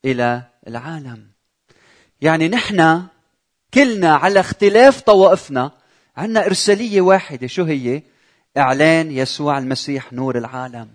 إلى 0.05 0.43
العالم. 0.69 1.27
يعني 2.21 2.49
نحن 2.49 3.03
كلنا 3.75 4.15
على 4.15 4.41
اختلاف 4.41 5.01
طوائفنا 5.01 5.71
عندنا 6.17 6.47
إرسالية 6.47 7.01
واحدة. 7.01 7.47
شو 7.47 7.65
هي؟ 7.65 8.03
إعلان 8.57 9.11
يسوع 9.11 9.59
المسيح 9.59 10.13
نور 10.13 10.39
العالم. 10.39 10.89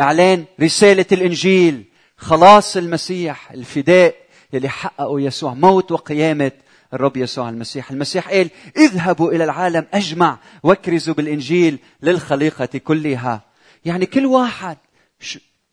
إعلان 0.00 0.44
رسالة 0.60 1.06
الإنجيل 1.12 1.84
خلاص 2.16 2.76
المسيح 2.76 3.50
الفداء 3.52 4.14
يلي 4.52 4.68
حققه 4.68 5.20
يسوع 5.20 5.54
موت 5.54 5.92
وقيامة. 5.92 6.52
الرب 6.94 7.16
يسوع 7.16 7.48
المسيح. 7.48 7.90
المسيح 7.90 8.28
قال 8.28 8.50
اذهبوا 8.76 9.32
إلى 9.32 9.44
العالم 9.44 9.86
أجمع 9.94 10.38
واكرزوا 10.62 11.14
بالإنجيل 11.14 11.78
للخليقة 12.02 12.78
كلها. 12.78 13.42
يعني 13.84 14.06
كل 14.06 14.26
واحد 14.26 14.76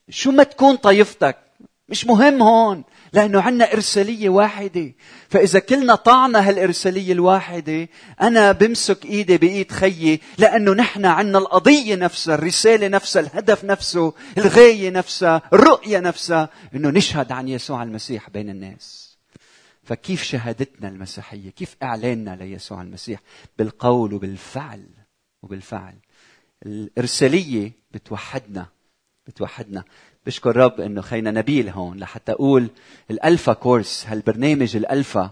شو 0.10 0.32
ما 0.32 0.44
تكون 0.44 0.76
طائفتك 0.76 1.38
مش 1.90 2.06
مهم 2.06 2.42
هون 2.42 2.84
لأنه 3.14 3.42
عندنا 3.42 3.74
إرسالية 3.74 4.30
واحدة. 4.30 4.92
فإذا 5.30 5.60
كلنا 5.60 5.96
طعنا 5.96 6.50
هالإرسالية 6.50 7.14
الواحدة 7.14 7.88
أنا 8.22 8.52
بمسك 8.52 9.06
إيدي 9.06 9.38
بإيد 9.38 9.72
خيي 9.72 10.22
لأنه 10.38 10.74
نحن 10.74 11.06
عندنا 11.06 11.38
القضية 11.38 11.96
نفسها 11.96 12.36
الرسالة 12.36 12.88
نفسها 12.88 13.22
الهدف 13.22 13.64
نفسه 13.64 14.14
الغاية 14.38 14.90
نفسها 14.90 15.42
الرؤية 15.54 16.00
نفسها 16.00 16.50
أنه 16.76 16.90
نشهد 16.90 17.32
عن 17.32 17.48
يسوع 17.48 17.84
المسيح 17.84 18.30
بين 18.30 18.50
الناس. 18.50 19.05
فكيف 19.86 20.24
شهادتنا 20.24 20.90
المسيحية؟ 20.90 21.50
كيف 21.50 21.76
إعلاننا 21.84 22.36
ليسوع 22.36 22.82
المسيح؟ 22.82 23.20
بالقول 23.58 24.14
وبالفعل 24.14 24.86
وبالفعل. 25.44 25.96
الإرسالية 26.66 27.72
بتوحدنا 27.92 28.68
بتوحدنا. 29.28 29.84
بشكر 30.26 30.56
رب 30.56 30.82
إنه 30.82 31.02
خينا 31.02 31.32
نبيل 31.32 31.70
هون 31.70 31.98
لحتى 31.98 32.32
أقول 32.32 32.68
الألفا 33.12 33.54
كورس 33.54 34.06
هالبرنامج 34.08 34.76
الألفا 34.76 35.32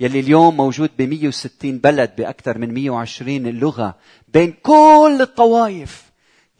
يلي 0.00 0.20
اليوم 0.20 0.56
موجود 0.56 0.90
ب 0.98 1.02
160 1.02 1.78
بلد 1.78 2.16
بأكثر 2.16 2.58
من 2.58 2.74
120 2.74 3.46
لغة 3.46 3.98
بين 4.28 4.52
كل 4.52 5.18
الطوائف 5.20 6.10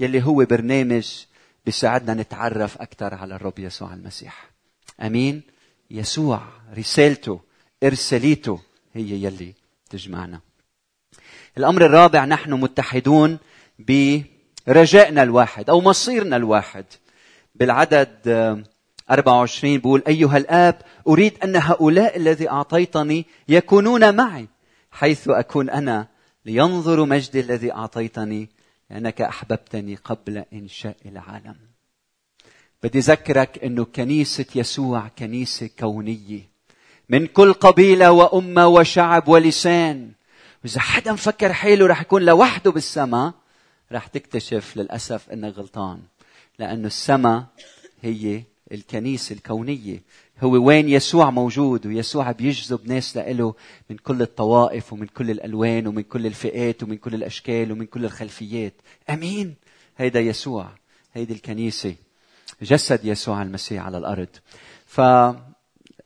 يلي 0.00 0.22
هو 0.22 0.44
برنامج 0.44 1.24
بيساعدنا 1.66 2.14
نتعرف 2.22 2.78
أكثر 2.82 3.14
على 3.14 3.34
الرب 3.34 3.58
يسوع 3.58 3.94
المسيح. 3.94 4.50
آمين؟ 5.00 5.42
يسوع 5.90 6.42
رسالته 6.78 7.40
إرساليته 7.82 8.60
هي 8.94 9.24
يلي 9.24 9.54
تجمعنا. 9.90 10.40
الأمر 11.58 11.86
الرابع 11.86 12.24
نحن 12.24 12.52
متحدون 12.52 13.38
برجائنا 13.78 15.22
الواحد 15.22 15.70
أو 15.70 15.80
مصيرنا 15.80 16.36
الواحد. 16.36 16.84
بالعدد 17.54 18.08
24 19.10 19.78
بيقول 19.78 20.02
أيها 20.08 20.36
الآب 20.36 20.82
أريد 21.08 21.38
أن 21.44 21.56
هؤلاء 21.56 22.16
الذي 22.16 22.50
أعطيتني 22.50 23.26
يكونون 23.48 24.16
معي 24.16 24.48
حيث 24.90 25.28
أكون 25.28 25.70
أنا 25.70 26.08
لينظروا 26.44 27.06
مجدي 27.06 27.40
الذي 27.40 27.72
أعطيتني 27.72 28.48
لأنك 28.90 29.22
أحببتني 29.22 29.94
قبل 29.94 30.44
إنشاء 30.52 30.96
العالم. 31.06 31.56
بدي 32.86 32.98
أذكرك 32.98 33.64
أنه 33.64 33.84
كنيسة 33.84 34.46
يسوع 34.54 35.08
كنيسة 35.18 35.70
كونية. 35.78 36.40
من 37.08 37.26
كل 37.26 37.52
قبيلة 37.52 38.12
وأمة 38.12 38.66
وشعب 38.66 39.28
ولسان. 39.28 40.12
وإذا 40.64 40.80
حدا 40.80 41.12
مفكر 41.12 41.52
حاله 41.52 41.86
رح 41.86 42.00
يكون 42.00 42.22
لوحده 42.22 42.70
بالسماء 42.70 43.34
رح 43.92 44.06
تكتشف 44.06 44.76
للأسف 44.76 45.30
أنك 45.30 45.54
غلطان. 45.54 46.00
لأنه 46.58 46.86
السماء 46.86 47.46
هي 48.02 48.42
الكنيسة 48.72 49.34
الكونية. 49.34 50.02
هو 50.40 50.50
وين 50.50 50.88
يسوع 50.88 51.30
موجود؟ 51.30 51.86
ويسوع 51.86 52.32
بيجذب 52.32 52.80
ناس 52.88 53.16
لإله 53.16 53.54
من 53.90 53.96
كل 53.96 54.22
الطوائف 54.22 54.92
ومن 54.92 55.06
كل 55.06 55.30
الألوان 55.30 55.86
ومن 55.86 56.02
كل 56.02 56.26
الفئات 56.26 56.82
ومن 56.82 56.96
كل 56.96 57.14
الأشكال 57.14 57.72
ومن 57.72 57.86
كل 57.86 58.04
الخلفيات. 58.04 58.74
أمين. 59.10 59.54
هيدا 59.96 60.20
يسوع. 60.20 60.68
هيدي 61.14 61.32
الكنيسة. 61.32 61.94
جسد 62.62 63.04
يسوع 63.04 63.42
المسيح 63.42 63.84
على 63.84 63.98
الأرض. 63.98 64.28
ف 64.86 65.00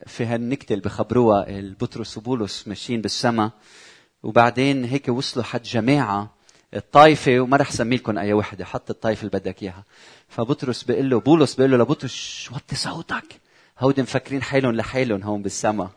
في 0.07 0.25
هالنكتة 0.25 0.73
اللي 0.73 0.83
بخبروها 0.83 1.49
البطرس 1.49 2.17
وبولس 2.17 2.67
ماشيين 2.67 3.01
بالسماء 3.01 3.51
وبعدين 4.23 4.85
هيك 4.85 5.07
وصلوا 5.07 5.45
حد 5.45 5.63
جماعة 5.63 6.33
الطائفة 6.73 7.39
وما 7.39 7.57
رح 7.57 7.71
سمي 7.71 7.95
لكم 7.95 8.17
أي 8.17 8.33
وحدة 8.33 8.65
حط 8.65 8.89
الطائفة 8.89 9.19
اللي 9.19 9.39
بدك 9.39 9.63
إياها. 9.63 9.83
فبطرس 10.27 10.83
بيقول 10.83 11.09
له 11.09 11.19
بولس 11.19 11.55
بيقول 11.55 11.71
له 11.71 11.77
لبطرس 11.77 12.49
وطي 12.51 12.75
صوتك؟ 12.75 13.41
هودي 13.79 14.01
مفكرين 14.01 14.43
حالهم 14.43 14.75
لحالهم 14.75 15.23
هون 15.23 15.41
بالسما. 15.41 15.89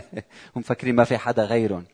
ومفكرين 0.54 0.94
ما 0.94 1.04
في 1.04 1.18
حدا 1.18 1.44
غيرهم. 1.44 1.84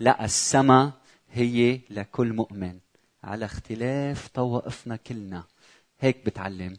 لا 0.00 0.24
السما 0.24 0.92
هي 1.30 1.80
لكل 1.90 2.32
مؤمن 2.32 2.78
على 3.24 3.44
اختلاف 3.44 4.28
طوائفنا 4.28 4.96
كلنا. 4.96 5.44
هيك 6.00 6.26
بتعلم. 6.26 6.76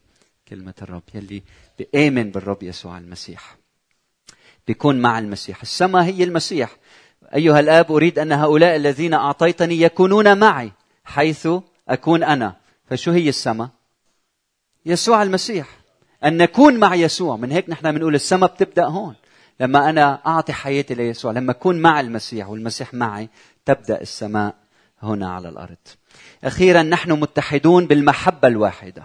كلمة 0.51 0.73
الرب. 0.81 1.03
يلي 1.13 1.43
بآمن 1.79 2.31
بالرب 2.31 2.63
يسوع 2.63 2.97
المسيح. 2.97 3.57
بيكون 4.67 5.01
مع 5.01 5.19
المسيح. 5.19 5.61
السما 5.61 6.05
هي 6.05 6.23
المسيح. 6.23 6.77
أيها 7.35 7.59
الآب 7.59 7.91
أريد 7.91 8.19
أن 8.19 8.31
هؤلاء 8.31 8.75
الذين 8.75 9.13
أعطيتني 9.13 9.81
يكونون 9.81 10.37
معي 10.37 10.71
حيث 11.03 11.47
أكون 11.89 12.23
أنا. 12.23 12.55
فشو 12.89 13.11
هي 13.11 13.29
السما 13.29 13.69
يسوع 14.85 15.23
المسيح. 15.23 15.67
أن 16.25 16.37
نكون 16.37 16.79
مع 16.79 16.95
يسوع. 16.95 17.37
من 17.37 17.51
هيك 17.51 17.69
نحن 17.69 17.91
بنقول 17.91 18.15
السما 18.15 18.47
بتبدأ 18.47 18.85
هون. 18.85 19.15
لما 19.59 19.89
أنا 19.89 20.21
أعطي 20.25 20.53
حياتي 20.53 20.93
ليسوع 20.93 21.31
لما 21.31 21.51
أكون 21.51 21.81
مع 21.81 21.99
المسيح 21.99 22.49
والمسيح 22.49 22.93
معي 22.93 23.29
تبدأ 23.65 24.01
السماء 24.01 24.55
هنا 25.03 25.33
على 25.33 25.49
الأرض. 25.49 25.77
أخيرا 26.43 26.83
نحن 26.83 27.11
متحدون 27.11 27.87
بالمحبة 27.87 28.47
الواحدة. 28.47 29.03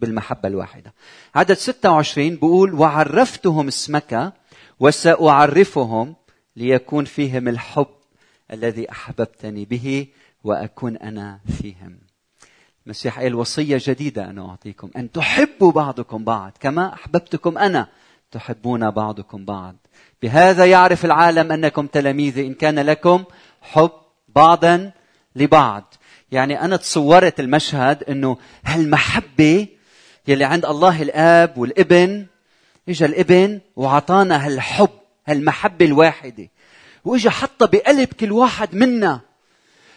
بالمحبة 0.00 0.48
الواحدة. 0.48 0.94
عدد 1.34 1.52
26 1.52 2.30
بيقول 2.30 2.74
وعرفتهم 2.74 3.68
اسمك 3.68 4.32
وسأعرفهم 4.80 6.16
ليكون 6.56 7.04
فيهم 7.04 7.48
الحب 7.48 7.86
الذي 8.52 8.90
أحببتني 8.90 9.64
به 9.64 10.06
وأكون 10.44 10.96
أنا 10.96 11.40
فيهم. 11.62 11.98
المسيح 12.86 13.20
قال 13.20 13.34
وصية 13.34 13.78
جديدة 13.80 14.30
أنا 14.30 14.50
أعطيكم 14.50 14.90
أن 14.96 15.12
تحبوا 15.12 15.72
بعضكم 15.72 16.24
بعض 16.24 16.52
كما 16.60 16.94
أحببتكم 16.94 17.58
أنا 17.58 17.88
تحبون 18.30 18.90
بعضكم 18.90 19.44
بعض. 19.44 19.76
بهذا 20.22 20.64
يعرف 20.66 21.04
العالم 21.04 21.52
أنكم 21.52 21.86
تلاميذي 21.86 22.46
إن 22.46 22.54
كان 22.54 22.78
لكم 22.78 23.24
حب 23.60 23.90
بعضا 24.28 24.92
لبعض. 25.36 25.94
يعني 26.32 26.60
أنا 26.60 26.76
تصورت 26.76 27.40
المشهد 27.40 28.02
أنه 28.04 28.36
هالمحبة 28.64 29.68
يلي 30.28 30.44
عند 30.44 30.64
الله 30.64 31.02
الآب 31.02 31.58
والابن 31.58 32.26
إجا 32.88 33.06
الابن 33.06 33.60
وعطانا 33.76 34.46
هالحب 34.46 34.90
هالمحبة 35.26 35.84
الواحدة 35.84 36.48
وإجا 37.04 37.30
حطها 37.30 37.66
بقلب 37.66 38.08
كل 38.08 38.32
واحد 38.32 38.74
منا. 38.74 39.20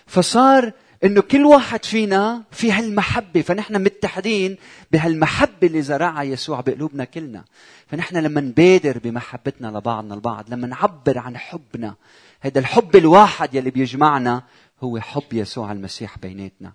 فصار 0.08 0.72
إنه 1.04 1.22
كل 1.22 1.46
واحد 1.46 1.86
فينا 1.86 2.44
في 2.52 2.72
هالمحبة 2.72 3.42
فنحن 3.42 3.84
متحدين 3.84 4.58
بهالمحبة 4.92 5.68
اللي 5.68 5.82
زرعها 5.82 6.24
يسوع 6.24 6.62
بقلوبنا 6.62 7.04
كلنا. 7.04 7.44
فنحن 7.88 8.18
لما 8.18 8.42
نبادر 8.42 8.98
بمحبتنا 8.98 9.68
لبعضنا 9.68 10.16
البعض 10.16 10.46
لما 10.50 10.68
نعبر 10.68 11.18
عن 11.18 11.38
حبنا 11.38 11.96
هذا 12.42 12.60
الحب 12.60 12.96
الواحد 12.96 13.56
يلي 13.56 13.70
بيجمعنا 13.70 14.44
هو 14.84 15.00
حب 15.00 15.34
يسوع 15.34 15.72
المسيح 15.72 16.18
بيناتنا. 16.18 16.72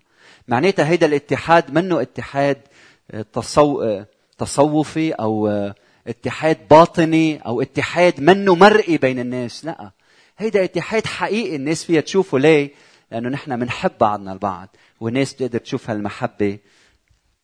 معناتها 0.47 0.87
هيدا 0.87 1.05
الاتحاد 1.05 1.73
منه 1.73 2.01
اتحاد 2.01 2.57
تصوفي 4.37 5.11
أو 5.11 5.47
اتحاد 6.07 6.67
باطني 6.69 7.37
أو 7.45 7.61
اتحاد 7.61 8.21
منه 8.21 8.55
مرئي 8.55 8.97
بين 8.97 9.19
الناس. 9.19 9.65
لا. 9.65 9.91
هيدا 10.37 10.63
اتحاد 10.63 11.07
حقيقي 11.07 11.55
الناس 11.55 11.83
فيها 11.83 12.01
تشوفه 12.01 12.39
ليه؟ 12.39 12.71
لأنه 13.11 13.29
نحن 13.29 13.59
بنحب 13.59 13.91
بعضنا 13.99 14.33
البعض 14.33 14.75
والناس 14.99 15.33
بتقدر 15.33 15.59
تشوف 15.59 15.89
هالمحبة 15.89 16.57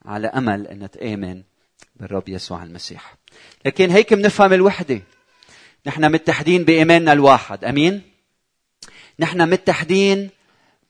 على 0.05 0.27
أمل 0.27 0.67
انها 0.67 0.87
تآمن 0.87 1.43
بالرب 1.95 2.29
يسوع 2.29 2.63
المسيح. 2.63 3.15
لكن 3.65 3.89
هيك 3.89 4.13
بنفهم 4.13 4.53
الوحدة. 4.53 5.01
نحن 5.85 6.11
متحدين 6.11 6.63
بإيماننا 6.63 7.13
الواحد. 7.13 7.63
أمين؟ 7.63 8.01
نحن 9.19 9.49
متحدين 9.49 10.29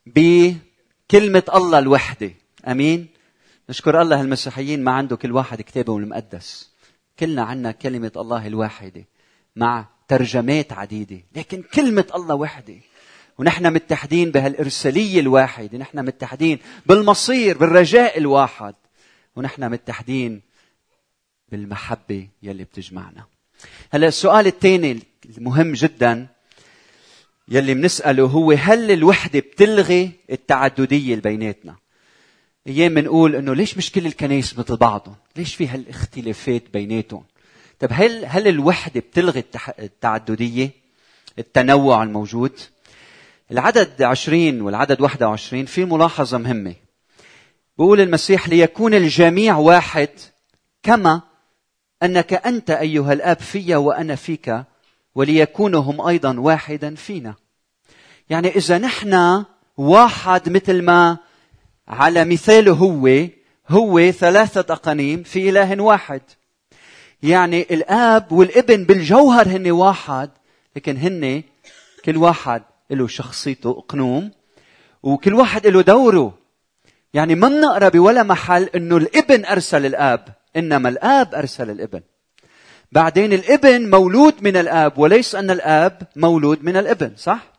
بكلمة 0.06 1.42
الله 1.54 1.78
الوحدة. 1.78 2.30
أمين؟ 2.68 3.13
نشكر 3.70 4.02
الله 4.02 4.20
المسيحيين 4.20 4.84
ما 4.84 4.90
عنده 4.90 5.16
كل 5.16 5.32
واحد 5.32 5.62
كتابه 5.62 5.96
المقدس. 5.96 6.70
كلنا 7.18 7.42
عنا 7.42 7.72
كلمة 7.72 8.12
الله 8.16 8.46
الواحدة 8.46 9.04
مع 9.56 9.86
ترجمات 10.08 10.72
عديدة 10.72 11.20
لكن 11.36 11.62
كلمة 11.62 12.06
الله 12.14 12.34
وحدة. 12.34 12.76
ونحن 13.38 13.72
متحدين 13.72 14.30
بهالإرسالية 14.30 15.20
الواحدة 15.20 15.78
نحن 15.78 16.04
متحدين 16.04 16.58
بالمصير 16.86 17.58
بالرجاء 17.58 18.18
الواحد 18.18 18.74
ونحن 19.36 19.70
متحدين 19.70 20.40
بالمحبة 21.48 22.28
يلي 22.42 22.64
بتجمعنا. 22.64 23.24
هلا 23.90 24.08
السؤال 24.08 24.46
الثاني 24.46 25.02
المهم 25.38 25.72
جدا 25.72 26.26
يلي 27.48 27.74
بنسأله 27.74 28.24
هو 28.24 28.52
هل 28.52 28.90
الوحدة 28.90 29.40
بتلغي 29.40 30.10
التعددية 30.30 31.14
اللي 31.14 31.22
بيناتنا؟ 31.22 31.76
أيام 32.66 32.94
بنقول 32.94 33.36
إنه 33.36 33.54
ليش 33.54 33.76
مش 33.76 33.92
كل 33.92 34.06
الكنائس 34.06 34.58
مثل 34.58 34.76
بعضهم؟ 34.76 35.14
ليش 35.36 35.54
في 35.54 35.68
هالاختلافات 35.68 36.62
بيناتهم؟ 36.72 37.24
طب 37.80 37.88
هل 37.92 38.24
هل 38.24 38.48
الوحدة 38.48 39.00
بتلغي 39.00 39.44
التعددية؟ 39.78 40.70
التنوع 41.38 42.02
الموجود؟ 42.02 42.60
العدد 43.50 44.02
20 44.02 44.60
والعدد 44.60 45.00
21 45.00 45.64
في 45.64 45.84
ملاحظة 45.84 46.38
مهمة. 46.38 46.74
بقول 47.78 48.00
المسيح 48.00 48.48
ليكون 48.48 48.94
الجميع 48.94 49.56
واحد 49.56 50.08
كما 50.82 51.22
أنك 52.02 52.32
أنت 52.32 52.70
أيها 52.70 53.12
الأب 53.12 53.38
في 53.38 53.74
وأنا 53.74 54.14
فيك 54.14 54.64
وليكونوا 55.14 55.80
هم 55.80 56.00
أيضا 56.00 56.40
واحدا 56.40 56.94
فينا. 56.94 57.34
يعني 58.30 58.48
إذا 58.56 58.78
نحن 58.78 59.44
واحد 59.76 60.48
مثل 60.48 60.82
ما 60.82 61.18
على 61.88 62.24
مثاله 62.24 62.72
هو 62.72 63.28
هو 63.68 64.10
ثلاثة 64.10 64.74
أقانيم 64.74 65.22
في 65.22 65.50
إله 65.50 65.82
واحد. 65.82 66.22
يعني 67.22 67.66
الآب 67.70 68.32
والابن 68.32 68.84
بالجوهر 68.84 69.48
هن 69.48 69.70
واحد 69.70 70.30
لكن 70.76 70.96
هن 70.96 71.42
كل 72.04 72.16
واحد 72.16 72.62
له 72.90 73.06
شخصيته 73.06 73.70
أقنوم 73.70 74.30
وكل 75.02 75.34
واحد 75.34 75.66
له 75.66 75.82
دوره. 75.82 76.38
يعني 77.14 77.34
ما 77.34 77.48
بنقرأ 77.48 77.88
بولا 77.88 78.22
محل 78.22 78.62
إنه 78.74 78.96
الابن 78.96 79.44
أرسل 79.44 79.86
الآب 79.86 80.28
إنما 80.56 80.88
الآب 80.88 81.34
أرسل 81.34 81.70
الابن. 81.70 82.00
بعدين 82.92 83.32
الابن 83.32 83.90
مولود 83.90 84.34
من 84.40 84.56
الآب 84.56 84.98
وليس 84.98 85.34
أن 85.34 85.50
الآب 85.50 86.02
مولود 86.16 86.64
من 86.64 86.76
الابن 86.76 87.12
صح؟ 87.16 87.53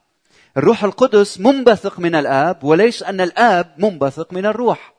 الروح 0.57 0.83
القدس 0.83 1.39
منبثق 1.39 1.99
من 1.99 2.15
الآب 2.15 2.63
وليس 2.63 3.03
أن 3.03 3.21
الآب 3.21 3.75
منبثق 3.77 4.33
من 4.33 4.45
الروح. 4.45 4.93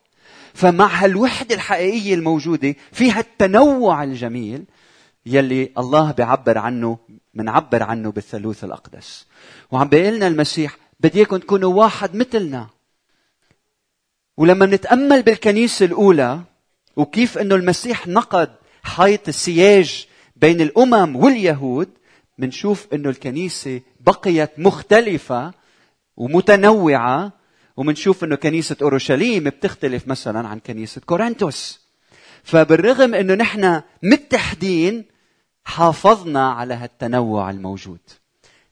فمع 0.53 0.87
هالوحدة 1.03 1.55
الحقيقية 1.55 2.13
الموجودة 2.13 2.75
فيها 2.91 3.19
التنوع 3.19 4.03
الجميل 4.03 4.63
يلي 5.25 5.71
الله 5.77 6.11
بيعبر 6.11 6.57
عنه 6.57 6.97
منعبر 7.33 7.83
عنه 7.83 8.11
بالثالوث 8.11 8.63
الأقدس. 8.63 9.25
وعم 9.71 9.87
بيقول 9.87 10.15
لنا 10.15 10.27
المسيح 10.27 10.77
بدي 10.99 11.17
إياكم 11.17 11.37
تكونوا 11.37 11.73
واحد 11.73 12.15
مثلنا. 12.15 12.67
ولما 14.37 14.65
نتأمل 14.65 15.21
بالكنيسة 15.21 15.85
الأولى 15.85 16.39
وكيف 16.95 17.37
إنه 17.37 17.55
المسيح 17.55 18.07
نقد 18.07 18.49
حيط 18.83 19.27
السياج 19.27 20.07
بين 20.35 20.61
الأمم 20.61 21.15
واليهود 21.15 21.89
منشوف 22.37 22.87
إنه 22.93 23.09
الكنيسة 23.09 23.81
بقيت 24.07 24.59
مختلفة 24.59 25.53
ومتنوعة 26.17 27.31
ومنشوف 27.77 28.23
إنه 28.23 28.35
كنيسة 28.35 28.75
أورشليم 28.81 29.43
بتختلف 29.43 30.07
مثلا 30.07 30.47
عن 30.47 30.59
كنيسة 30.59 31.01
كورنثوس. 31.05 31.87
فبالرغم 32.43 33.15
إنه 33.15 33.33
نحن 33.33 33.81
متحدين 34.03 35.05
حافظنا 35.65 36.51
على 36.51 36.73
هالتنوع 36.73 37.49
الموجود. 37.49 37.99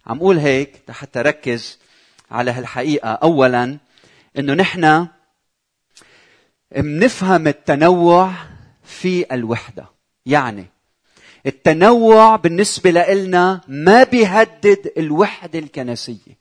عم 0.08 0.18
أقول 0.18 0.38
هيك 0.38 0.92
حتى 0.92 1.22
ركز 1.22 1.80
على 2.32 2.52
هالحقيقة. 2.52 3.10
اولا 3.10 3.78
إنه 4.40 4.54
نحن 4.54 5.08
منفهم 6.78 7.48
التنوع 7.48 8.32
في 8.84 9.34
الوحدة. 9.36 9.86
يعني 10.26 10.66
التنوع 11.46 12.36
بالنسبة 12.36 12.92
لنا 12.92 13.62
ما 13.68 14.04
بيهدد 14.04 14.92
الوحدة 14.98 15.60
الكنسية. 15.60 16.38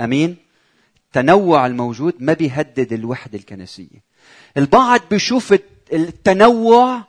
أمين؟ 0.00 0.36
التنوع 1.06 1.66
الموجود 1.66 2.14
ما 2.18 2.32
بيهدد 2.32 2.92
الوحدة 2.92 3.38
الكنسية. 3.38 4.10
البعض 4.56 5.00
بيشوف 5.10 5.54
التنوع 5.92 7.02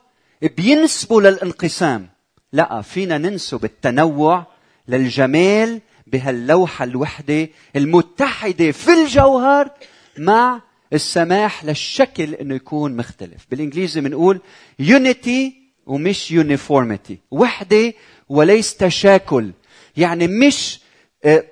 بينسبه 0.57 1.21
للانقسام. 1.21 2.09
لا 2.53 2.81
فينا 2.81 3.17
ننسب 3.17 3.65
التنوع 3.65 4.45
للجمال 4.87 5.81
بهاللوحة 6.07 6.85
الوحدة 6.85 7.49
المتحدة 7.75 8.71
في 8.71 8.93
الجوهر 8.93 9.69
مع 10.17 10.61
السماح 10.93 11.65
للشكل 11.65 12.33
إنه 12.33 12.55
يكون 12.55 12.97
مختلف. 12.97 13.45
بالإنجليزي 13.51 14.01
بنقول 14.01 14.41
unity 14.81 15.60
ومش 15.85 16.31
يونيفورميتي 16.31 17.19
وحدة 17.31 17.93
وليس 18.29 18.77
تشاكل. 18.77 19.51
يعني 19.97 20.27
مش 20.27 20.79
آه، 21.25 21.43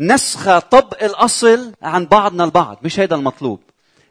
نسخة 0.00 0.58
طبق 0.58 1.04
الأصل 1.04 1.72
عن 1.82 2.06
بعضنا 2.06 2.44
البعض. 2.44 2.78
مش 2.82 3.00
هذا 3.00 3.14
المطلوب. 3.14 3.60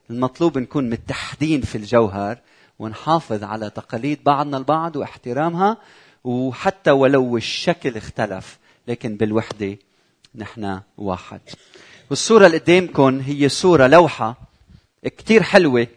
المطلوب 0.10 0.58
نكون 0.58 0.90
متحدين 0.90 1.62
في 1.62 1.78
الجوهر 1.78 2.38
ونحافظ 2.80 3.44
على 3.44 3.70
تقاليد 3.70 4.24
بعضنا 4.24 4.58
البعض 4.58 4.96
واحترامها 4.96 5.78
وحتى 6.24 6.92
ولو 6.92 7.38
الشكل 7.38 7.98
اختلف 7.98 8.58
لكن 8.88 9.18
بالوحدة 9.18 9.78
نحن 10.36 10.82
واحد. 10.98 11.42
والصورة 12.10 12.46
اللي 12.46 12.58
قدامكم 12.58 13.20
هي 13.20 13.50
صورة 13.50 13.88
لوحة 13.88 14.36
كتير 15.06 15.44
حلوة. 15.44 15.88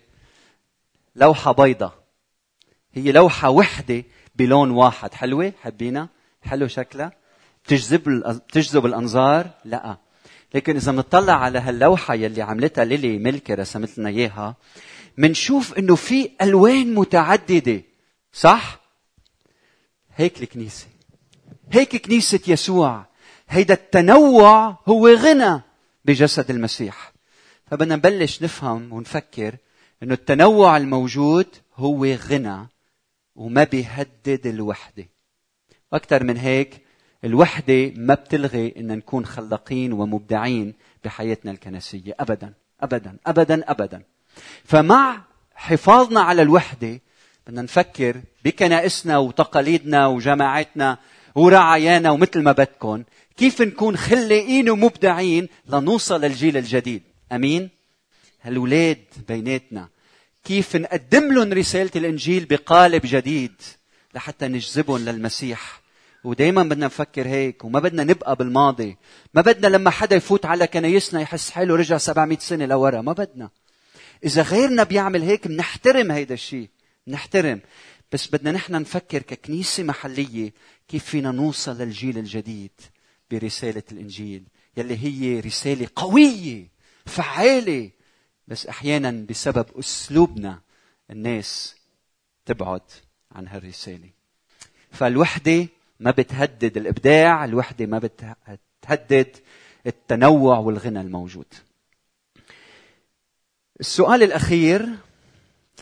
لوحة 1.16 1.52
بيضة. 1.52 1.92
هي 2.98 3.12
لوحة 3.12 3.50
وحدة 3.50 4.04
بلون 4.36 4.70
واحد. 4.70 5.14
حلوة؟ 5.14 5.52
حبينا؟ 5.62 6.08
حلو 6.42 6.66
شكلها. 6.68 7.12
بتجذب 7.64 8.02
بتجذب 8.48 8.86
الأنظار؟ 8.86 9.50
لا. 9.64 9.96
لكن 10.54 10.76
إذا 10.76 10.92
بنطلع 10.92 11.32
على 11.32 11.58
هاللوحة 11.58 12.14
يلي 12.14 12.42
عملتها 12.42 12.84
ليلي 12.84 13.18
ملكي 13.18 13.54
رسمت 13.54 13.98
لنا 13.98 14.08
إياها 14.08 14.56
منشوف 15.18 15.78
إنه 15.78 15.94
في 15.94 16.30
ألوان 16.42 16.94
متعددة. 16.94 17.82
صح؟ 18.32 18.80
هيك 20.14 20.42
الكنيسة. 20.42 20.86
هيك 21.72 21.96
كنيسة 21.96 22.40
يسوع. 22.48 23.06
هيدا 23.48 23.74
التنوع 23.74 24.78
هو 24.88 25.08
غنى 25.08 25.62
بجسد 26.04 26.50
المسيح. 26.50 27.12
فبدنا 27.66 27.96
نبلش 27.96 28.42
نفهم 28.42 28.92
ونفكر 28.92 29.56
إنه 30.02 30.14
التنوع 30.14 30.76
الموجود 30.76 31.46
هو 31.76 32.04
غنى 32.04 32.68
وما 33.38 33.64
بيهدد 33.64 34.46
الوحدة. 34.46 35.08
وأكثر 35.92 36.24
من 36.24 36.36
هيك 36.36 36.80
الوحدة 37.24 37.92
ما 37.96 38.14
بتلغي 38.14 38.74
إن 38.76 38.96
نكون 38.96 39.26
خلاقين 39.26 39.92
ومبدعين 39.92 40.74
بحياتنا 41.04 41.50
الكنسية. 41.50 42.14
ابدا 42.20 42.54
ابدا 42.80 43.16
ابدا 43.26 43.70
ابدا. 43.70 44.02
فمع 44.64 45.22
حفاظنا 45.54 46.20
على 46.20 46.42
الوحدة 46.42 47.00
بدنا 47.46 47.62
نفكر 47.62 48.20
بكنائسنا 48.44 49.18
وتقاليدنا 49.18 50.06
وجماعتنا 50.06 50.98
ورعايانا 51.34 52.10
ومثل 52.10 52.42
ما 52.42 52.52
بدكم 52.52 53.04
كيف 53.36 53.62
نكون 53.62 53.96
خلاقين 53.96 54.70
ومبدعين 54.70 55.48
لنوصل 55.66 56.20
للجيل 56.20 56.56
الجديد. 56.56 57.02
أمين؟ 57.32 57.70
هالولاد 58.42 58.98
بيناتنا 59.28 59.88
كيف 60.48 60.76
نقدم 60.76 61.32
لهم 61.32 61.52
رسالة 61.52 61.90
الإنجيل 61.96 62.44
بقالب 62.44 63.02
جديد 63.04 63.52
لحتى 64.14 64.48
نجذبهم 64.48 64.98
للمسيح. 64.98 65.80
ودايما 66.24 66.62
بدنا 66.62 66.86
نفكر 66.86 67.28
هيك 67.28 67.64
وما 67.64 67.80
بدنا 67.80 68.04
نبقى 68.04 68.36
بالماضي. 68.36 68.96
ما 69.34 69.40
بدنا 69.42 69.66
لما 69.76 69.90
حدا 69.90 70.16
يفوت 70.16 70.46
على 70.46 70.66
كنايسنا 70.66 71.20
يحس 71.20 71.50
حاله 71.50 71.76
رجع 71.76 71.98
700 71.98 72.38
سنة 72.38 72.66
لورا. 72.66 73.00
ما 73.00 73.12
بدنا. 73.12 73.50
إذا 74.24 74.42
غيرنا 74.42 74.82
بيعمل 74.82 75.22
هيك 75.22 75.48
بنحترم 75.48 76.10
هيدا 76.10 76.34
الشيء 76.34 76.68
بنحترم 77.06 77.60
بس 78.12 78.26
بدنا 78.26 78.52
نحن 78.52 78.72
نفكر 78.72 79.22
ككنيسة 79.22 79.82
محلية 79.82 80.52
كيف 80.88 81.04
فينا 81.04 81.30
نوصل 81.30 81.78
للجيل 81.78 82.18
الجديد 82.18 82.72
برسالة 83.30 83.82
الإنجيل 83.92 84.42
يلي 84.76 84.96
هي 85.04 85.40
رسالة 85.40 85.88
قوية 85.96 86.68
فعالة 87.06 87.90
بس 88.48 88.66
أحيانا 88.66 89.26
بسبب 89.30 89.66
أسلوبنا 89.78 90.60
الناس 91.10 91.76
تبعد 92.46 92.80
عن 93.32 93.48
هالرسالة. 93.48 94.10
فالوحدة 94.90 95.66
ما 96.00 96.10
بتهدد 96.10 96.76
الإبداع 96.76 97.44
الوحدة 97.44 97.86
ما 97.86 97.98
بتهدد 97.98 99.36
التنوع 99.86 100.58
والغنى 100.58 101.00
الموجود. 101.00 101.46
السؤال 103.80 104.22
الأخير 104.22 104.88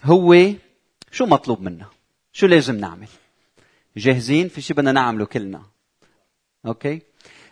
هو 0.04 0.52
شو 1.10 1.26
مطلوب 1.26 1.60
منا؟ 1.60 1.86
شو 2.32 2.46
لازم 2.46 2.76
نعمل؟ 2.76 3.08
جاهزين؟ 3.96 4.48
في 4.48 4.60
شيء 4.60 4.76
بدنا 4.76 4.92
نعمله 4.92 5.24
كلنا. 5.24 5.62
أوكي؟ 6.66 7.02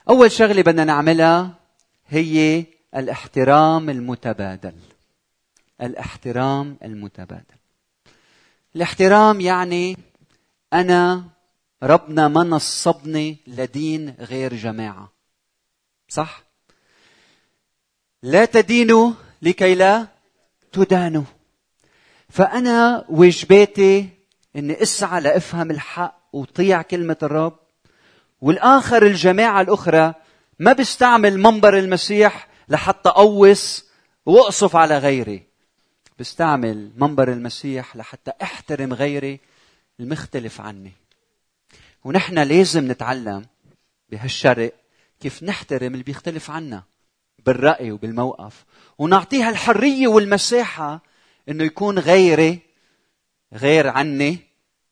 أول 0.09 0.33
شغلة 0.33 0.63
بدنا 0.63 0.85
نعملها 0.85 1.55
هي 2.07 2.65
الاحترام 2.97 3.91
المتبادل. 3.91 4.75
الاحترام 5.87 6.77
المتبادل. 6.85 7.57
الاحترام 8.77 9.41
يعني 9.41 9.97
أنا 10.73 11.25
ربنا 11.83 12.29
ما 12.29 12.45
نصبني 12.45 13.37
لدين 13.47 14.15
غير 14.19 14.55
جماعة. 14.55 15.13
صح؟ 16.09 16.43
لا 18.23 18.45
تدينوا 18.45 19.13
لكي 19.43 19.75
لا 19.75 20.07
تدانوا. 20.73 21.25
فأنا 22.29 23.05
واجباتي 23.09 24.09
اني 24.57 24.83
اسعى 24.83 25.21
لأفهم 25.21 25.71
الحق 25.71 26.21
وطيع 26.33 26.83
كلمة 26.83 27.17
الرب. 27.23 27.59
والآخر 28.41 29.07
الجماعة 29.07 29.61
الأخرى 29.61 30.15
ما 30.59 30.73
بستعمل 30.73 31.39
منبر 31.39 31.79
المسيح 31.79 32.49
لحتى 32.69 33.09
اوص 33.09 33.85
وأقصف 34.27 34.77
على 34.77 34.99
غيري. 34.99 35.54
بستعمل 36.19 36.93
منبر 36.97 37.33
المسيح 37.33 37.97
لحتى 37.97 38.33
احترم 38.43 38.93
غيري 38.93 39.41
المختلف 40.01 40.61
عني. 40.61 40.93
ونحن 42.05 42.39
لازم 42.39 42.91
نتعلم 42.91 43.47
بهالشرق 44.09 44.75
كيف 45.21 45.43
نحترم 45.43 45.93
اللي 45.93 46.03
بيختلف 46.03 46.51
عنا 46.51 46.83
بالرأي 47.47 47.93
وبالموقف. 47.93 48.65
ونعطيها 48.99 49.51
الحرية 49.51 50.09
والمساحة 50.09 51.03
إنه 51.49 51.65
يكون 51.65 51.99
غيري 51.99 52.59
غير 53.53 53.89
عني 53.89 54.39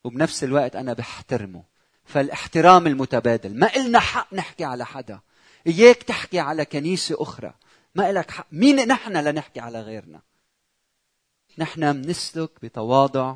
وبنفس 0.03 0.43
الوقت 0.43 0.75
أنا 0.75 0.93
بحترمه. 0.93 1.63
فالاحترام 2.05 2.87
المتبادل. 2.87 3.59
ما 3.59 3.75
إلنا 3.75 3.99
حق 3.99 4.33
نحكي 4.33 4.63
على 4.63 4.85
حدا. 4.85 5.19
إياك 5.67 6.03
تحكي 6.03 6.39
على 6.39 6.65
كنيسة 6.65 7.15
أخرى. 7.19 7.53
ما 7.95 8.09
إلك 8.09 8.31
حق. 8.31 8.47
مين 8.51 8.87
نحن 8.87 9.17
لنحكي 9.17 9.59
على 9.59 9.81
غيرنا؟ 9.81 10.21
نحن 11.57 12.01
بنسلك 12.01 12.49
بتواضع 12.63 13.35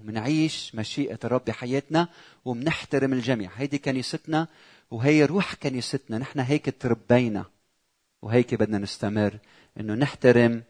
ومنعيش 0.00 0.74
مشيئة 0.74 1.18
الرب 1.24 1.44
بحياتنا 1.46 2.08
ومنحترم 2.44 3.12
الجميع. 3.12 3.50
هيدي 3.56 3.78
كنيستنا 3.78 4.46
وهي 4.90 5.24
روح 5.24 5.54
كنيستنا. 5.54 6.18
نحن 6.18 6.40
هيك 6.40 6.74
تربينا 6.80 7.44
وهيك 8.22 8.54
بدنا 8.54 8.78
نستمر 8.78 9.38
إنه 9.80 9.94
نحترم 9.94 10.62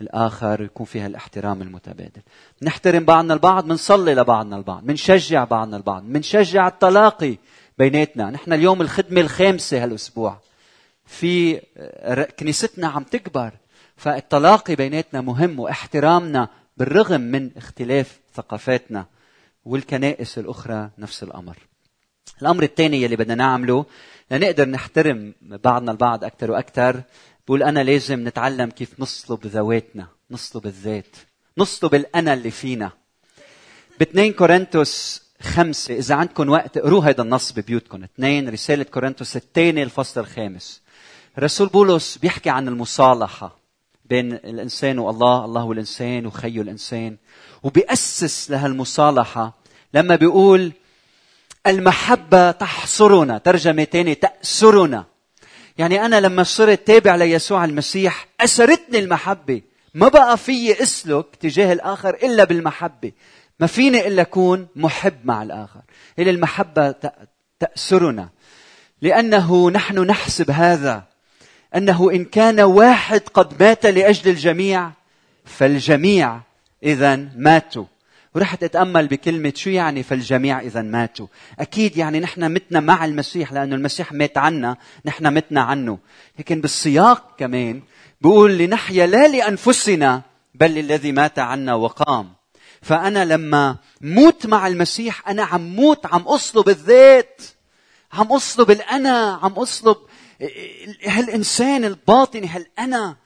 الآخر 0.00 0.62
يكون 0.62 0.86
فيها 0.86 1.06
الاحترام 1.06 1.62
المتبادل. 1.62 2.22
نحترم 2.62 3.04
بعضنا 3.04 3.34
البعض 3.34 3.64
بنصلي 3.64 4.14
لبعضنا 4.14 4.56
البعض 4.56 4.84
بنشجع 4.84 5.44
بعضنا 5.44 5.76
البعض 5.76 6.02
بنشجع 6.02 6.68
التلاقي 6.68 7.36
بيناتنا. 7.78 8.30
نحن 8.30 8.52
اليوم 8.52 8.82
الخدمة 8.82 9.20
الخامسة 9.20 9.84
هالأسبوع. 9.84 10.38
في 11.06 11.60
كنيستنا 12.38 12.88
عم 12.88 13.02
تكبر. 13.02 13.52
فالتلاقي 13.96 14.74
بيناتنا 14.74 15.20
مهم 15.20 15.60
واحترامنا 15.60 16.48
بالرغم 16.76 17.20
من 17.20 17.50
اختلاف 17.56 18.20
ثقافاتنا 18.34 19.06
والكنائس 19.64 20.38
الأخرى 20.38 20.90
نفس 20.98 21.22
الأمر. 21.22 21.56
الأمر 22.42 22.62
الثاني 22.62 23.02
يلي 23.02 23.16
بدنا 23.16 23.34
نعمله 23.34 23.86
لنقدر 24.30 24.68
نحترم 24.68 25.34
بعضنا 25.42 25.92
البعض 25.92 26.24
أكثر 26.24 26.50
وأكثر 26.50 27.02
بقول 27.46 27.62
أنا 27.62 27.84
لازم 27.84 28.28
نتعلم 28.28 28.70
كيف 28.70 29.00
نصلب 29.00 29.46
ذواتنا 29.46 30.06
نصلب 30.30 30.66
الذات 30.66 31.16
نصلب 31.58 31.94
الأنا 31.94 32.34
اللي 32.34 32.50
فينا. 32.50 32.90
ب 34.00 34.02
2 34.02 34.32
كورنثوس 34.32 35.22
خمسة 35.42 35.94
إذا 35.94 36.14
عندكم 36.14 36.48
وقت 36.48 36.76
اقروا 36.76 37.04
هذا 37.04 37.22
النص 37.22 37.52
ببيوتكم. 37.52 38.04
اثنين 38.04 38.48
رسالة 38.48 38.84
كورنثوس 38.84 39.36
الثاني 39.36 39.82
الفصل 39.82 40.20
الخامس. 40.20 40.82
رسول 41.38 41.68
بولس 41.68 42.18
بيحكي 42.18 42.50
عن 42.50 42.68
المصالحة. 42.68 43.63
بين 44.04 44.32
الإنسان 44.32 44.98
والله. 44.98 45.44
الله 45.44 45.64
والإنسان 45.64 46.26
وخيه 46.26 46.60
الإنسان. 46.60 47.16
وبيأسس 47.62 48.50
لهالمصالحة 48.50 49.58
لما 49.94 50.16
بيقول 50.16 50.72
المحبة 51.66 52.50
تحصرنا. 52.50 53.38
ترجمة 53.38 53.84
تانية. 53.84 54.14
تأسرنا. 54.14 55.04
يعني 55.78 56.06
أنا 56.06 56.20
لما 56.20 56.42
صرت 56.42 56.86
تابع 56.86 57.16
ليسوع 57.16 57.64
المسيح 57.64 58.28
أسرتني 58.40 58.98
المحبة. 58.98 59.62
ما 59.94 60.08
بقى 60.08 60.38
في 60.38 60.82
أسلك 60.82 61.26
تجاه 61.40 61.72
الآخر 61.72 62.14
إلا 62.14 62.44
بالمحبة. 62.44 63.12
ما 63.60 63.66
فيني 63.66 64.06
إلا 64.06 64.22
أكون 64.22 64.68
محب 64.76 65.16
مع 65.24 65.42
الآخر. 65.42 65.80
إلى 66.18 66.30
المحبة 66.30 66.94
تأسرنا. 67.60 68.28
لأنه 69.02 69.70
نحن 69.70 69.98
نحسب 69.98 70.50
هذا. 70.50 71.13
أنه 71.76 72.10
إن 72.10 72.24
كان 72.24 72.60
واحد 72.60 73.20
قد 73.34 73.62
مات 73.62 73.86
لأجل 73.86 74.30
الجميع 74.30 74.90
فالجميع 75.44 76.40
إذا 76.82 77.16
ماتوا. 77.36 77.84
ورحت 78.34 78.62
اتامل 78.62 79.06
بكلمة 79.06 79.52
شو 79.56 79.70
يعني 79.70 80.02
فالجميع 80.02 80.60
اذا 80.60 80.82
ماتوا؟ 80.82 81.26
أكيد 81.58 81.96
يعني 81.96 82.20
نحن 82.20 82.52
متنا 82.52 82.80
مع 82.80 83.04
المسيح 83.04 83.52
لأنه 83.52 83.76
المسيح 83.76 84.12
مات 84.12 84.38
عنا 84.38 84.76
نحن 85.04 85.34
متنا 85.34 85.60
عنه. 85.60 85.98
لكن 86.38 86.60
بالسياق 86.60 87.36
كمان 87.38 87.82
بيقول 88.20 88.58
لنحيا 88.58 89.06
لا 89.06 89.28
لأنفسنا 89.28 90.22
بل 90.54 90.70
للذي 90.70 91.12
مات 91.12 91.38
عنا 91.38 91.74
وقام. 91.74 92.32
فأنا 92.82 93.24
لما 93.24 93.76
موت 94.00 94.46
مع 94.46 94.66
المسيح 94.66 95.28
أنا 95.28 95.42
عم 95.42 95.76
موت 95.76 96.06
عم 96.06 96.22
اصلب 96.22 96.68
الذات 96.68 97.42
عم 98.12 98.32
اصلب 98.32 98.70
الانا 98.70 99.38
عم 99.42 99.52
اصلب 99.52 99.96
هالإنسان 101.06 101.84
الباطني 101.84 102.46
هالأنا 102.46 103.16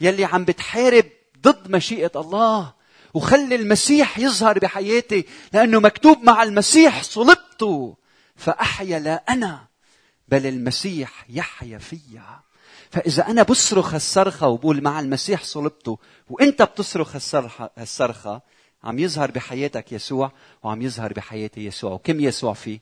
يلي 0.00 0.24
عم 0.24 0.44
بتحارب 0.44 1.04
ضد 1.42 1.70
مشيئة 1.70 2.10
الله 2.16 2.74
وخلي 3.14 3.54
المسيح 3.54 4.18
يظهر 4.18 4.58
بحياتي 4.58 5.24
لأنه 5.52 5.80
مكتوب 5.80 6.18
مع 6.22 6.42
المسيح 6.42 7.02
صلبت 7.02 7.94
فأحيا 8.36 8.98
لا 8.98 9.24
أنا 9.28 9.66
بل 10.28 10.46
المسيح 10.46 11.26
يحيا 11.28 11.78
فيا. 11.78 12.40
فإذا 12.90 13.26
أنا 13.26 13.42
بصرخ 13.42 13.94
الصرخة 13.94 14.48
وبقول 14.48 14.82
مع 14.82 15.00
المسيح 15.00 15.44
صلبت 15.44 15.98
وأنت 16.28 16.62
بتصرخ 16.62 17.14
الصرخة, 17.14 17.70
الصرخة 17.78 18.42
عم 18.84 18.98
يظهر 18.98 19.30
بحياتك 19.30 19.92
يسوع 19.92 20.32
وعم 20.62 20.82
يظهر 20.82 21.12
بحياتي 21.12 21.64
يسوع. 21.64 21.92
وكم 21.92 22.20
يسوع 22.20 22.54
فيه؟ 22.54 22.80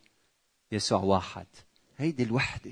يسوع 0.72 1.00
واحد. 1.00 1.46
هيدي 1.98 2.22
الوحدة. 2.22 2.70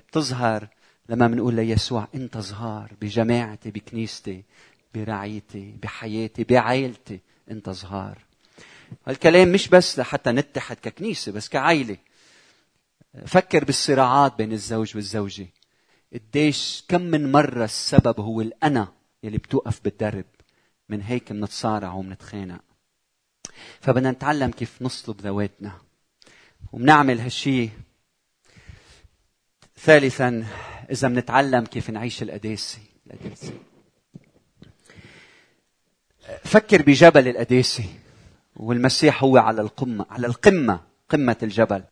بتظهر 0.00 0.68
لما 1.08 1.26
بنقول 1.26 1.54
ليسوع 1.54 2.08
انت 2.14 2.38
ظهار 2.38 2.92
بجماعتي 3.00 3.70
بكنيستي 3.70 4.44
برعيتي 4.94 5.74
بحياتي 5.82 6.44
بعائلتي 6.44 7.20
انت 7.50 7.70
ظهار. 7.70 8.18
هالكلام 9.06 9.52
مش 9.52 9.68
بس 9.68 9.98
لحتى 9.98 10.32
نتحد 10.32 10.76
ككنيسة 10.76 11.32
بس 11.32 11.48
كعائلة. 11.48 11.96
فكر 13.26 13.64
بالصراعات 13.64 14.38
بين 14.38 14.52
الزوج 14.52 14.96
والزوجة. 14.96 15.46
قديش 16.12 16.84
كم 16.88 17.00
من 17.00 17.32
مرة 17.32 17.64
السبب 17.64 18.20
هو 18.20 18.40
الأنا 18.40 18.92
يلي 19.22 19.38
بتوقف 19.38 19.80
بالدرب. 19.84 20.24
من 20.88 21.02
هيك 21.02 21.32
بنتصارع 21.32 21.92
وبنتخانق 21.92 22.60
فبدنا 23.80 24.10
نتعلم 24.10 24.50
كيف 24.50 24.82
نصلب 24.82 25.20
ذواتنا. 25.20 25.72
وبنعمل 26.72 27.20
هالشي 27.20 27.68
ثالثا 29.84 30.44
إذا 30.90 31.08
بنتعلم 31.08 31.64
كيف 31.64 31.90
نعيش 31.90 32.22
القداسة 32.22 32.78
القداسة 33.06 33.52
فكر 36.44 36.82
بجبل 36.82 37.28
القداسة 37.28 37.84
والمسيح 38.56 39.24
هو 39.24 39.38
على 39.38 39.62
القمة 39.62 40.06
على 40.10 40.26
القمة 40.26 40.80
قمة 41.08 41.36
الجبل. 41.42 41.84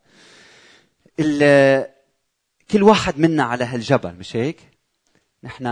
كل 2.71 2.83
واحد 2.83 3.19
منا 3.19 3.43
على 3.43 3.65
هالجبل 3.65 4.15
مش 4.15 4.37
هيك؟ 4.37 4.61
نحن 5.45 5.67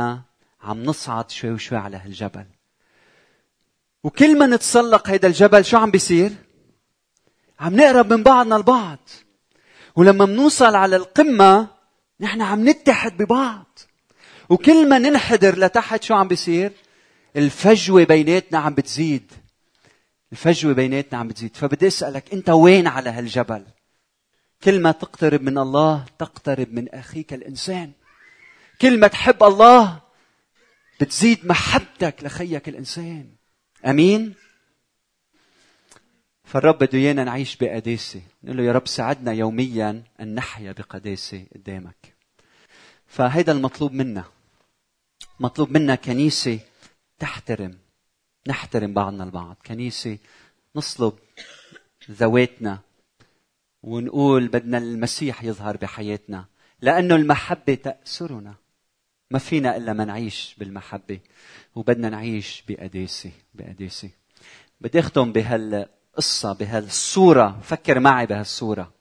عم 0.62 0.82
نصعد 0.82 1.30
شوي 1.30 1.50
وشوي 1.50 1.78
على 1.78 1.96
هالجبل. 1.96 2.46
وكل 4.04 4.38
ما 4.38 4.46
نتسلق 4.46 5.08
هيدا 5.08 5.28
الجبل 5.28 5.64
شو 5.64 5.76
عم 5.76 5.90
بيصير؟ 5.90 6.32
عم 7.60 7.76
نقرب 7.76 8.12
من 8.12 8.22
بعضنا 8.22 8.56
البعض 8.56 8.98
ولما 9.96 10.26
منوصل 10.26 10.74
على 10.74 10.96
القمة 10.96 11.77
نحن 12.20 12.42
عم 12.42 12.68
نتحد 12.68 13.16
ببعض. 13.16 13.78
وكل 14.48 14.88
ما 14.88 14.98
ننحدر 14.98 15.58
لتحت 15.58 16.02
شو 16.02 16.14
عم 16.14 16.28
بيصير؟ 16.28 16.72
الفجوة 17.36 18.04
بيناتنا 18.04 18.58
عم 18.58 18.74
بتزيد. 18.74 19.32
الفجوة 20.32 20.72
بيناتنا 20.72 21.18
عم 21.18 21.28
بتزيد. 21.28 21.56
فبدي 21.56 21.86
أسألك 21.86 22.32
أنت 22.32 22.50
وين 22.50 22.86
على 22.86 23.10
هالجبل؟ 23.10 23.64
كل 24.62 24.80
ما 24.80 24.90
تقترب 24.90 25.42
من 25.42 25.58
الله 25.58 26.04
تقترب 26.18 26.72
من 26.72 26.88
أخيك 26.88 27.32
الإنسان. 27.34 27.92
كل 28.80 29.00
ما 29.00 29.06
تحب 29.06 29.42
الله 29.42 30.00
بتزيد 31.00 31.46
محبتك 31.46 32.14
لخيك 32.22 32.68
الإنسان. 32.68 33.30
أمين؟ 33.86 34.34
فالرب 36.48 36.78
بده 36.78 36.98
إيانا 36.98 37.24
نعيش 37.24 37.56
بقداسة. 37.56 38.22
نقول 38.44 38.56
له 38.56 38.62
يا 38.62 38.72
رب 38.72 38.86
ساعدنا 38.86 39.32
يوميا 39.32 40.02
أن 40.20 40.34
نحيا 40.34 40.72
بقداسة 40.72 41.46
قدامك. 41.54 42.14
فهيدا 43.06 43.52
المطلوب 43.52 43.92
منا. 43.92 44.24
مطلوب 45.40 45.70
منا 45.70 45.94
كنيسة 45.94 46.60
تحترم. 47.18 47.78
نحترم 48.46 48.94
بعضنا 48.94 49.24
البعض. 49.24 49.56
كنيسة 49.66 50.18
نصلب 50.76 51.12
ذواتنا 52.10 52.78
ونقول 53.82 54.48
بدنا 54.48 54.78
المسيح 54.78 55.44
يظهر 55.44 55.76
بحياتنا. 55.76 56.44
لأنه 56.80 57.16
المحبة 57.16 57.74
تاسرنا 57.74 58.54
ما 59.30 59.38
فينا 59.38 59.76
إلا 59.76 59.92
ما 59.92 60.04
نعيش 60.04 60.54
بالمحبة. 60.58 61.20
وبدنا 61.74 62.08
نعيش 62.08 62.64
بقداسة. 62.68 63.30
بقداسة. 63.54 64.10
بدي 64.80 65.00
أختم 65.00 65.32
بهال 65.32 65.88
قصة 66.18 66.52
بهالصورة 66.52 67.60
فكر 67.62 68.00
معي 68.00 68.26
بهالصورة. 68.26 68.92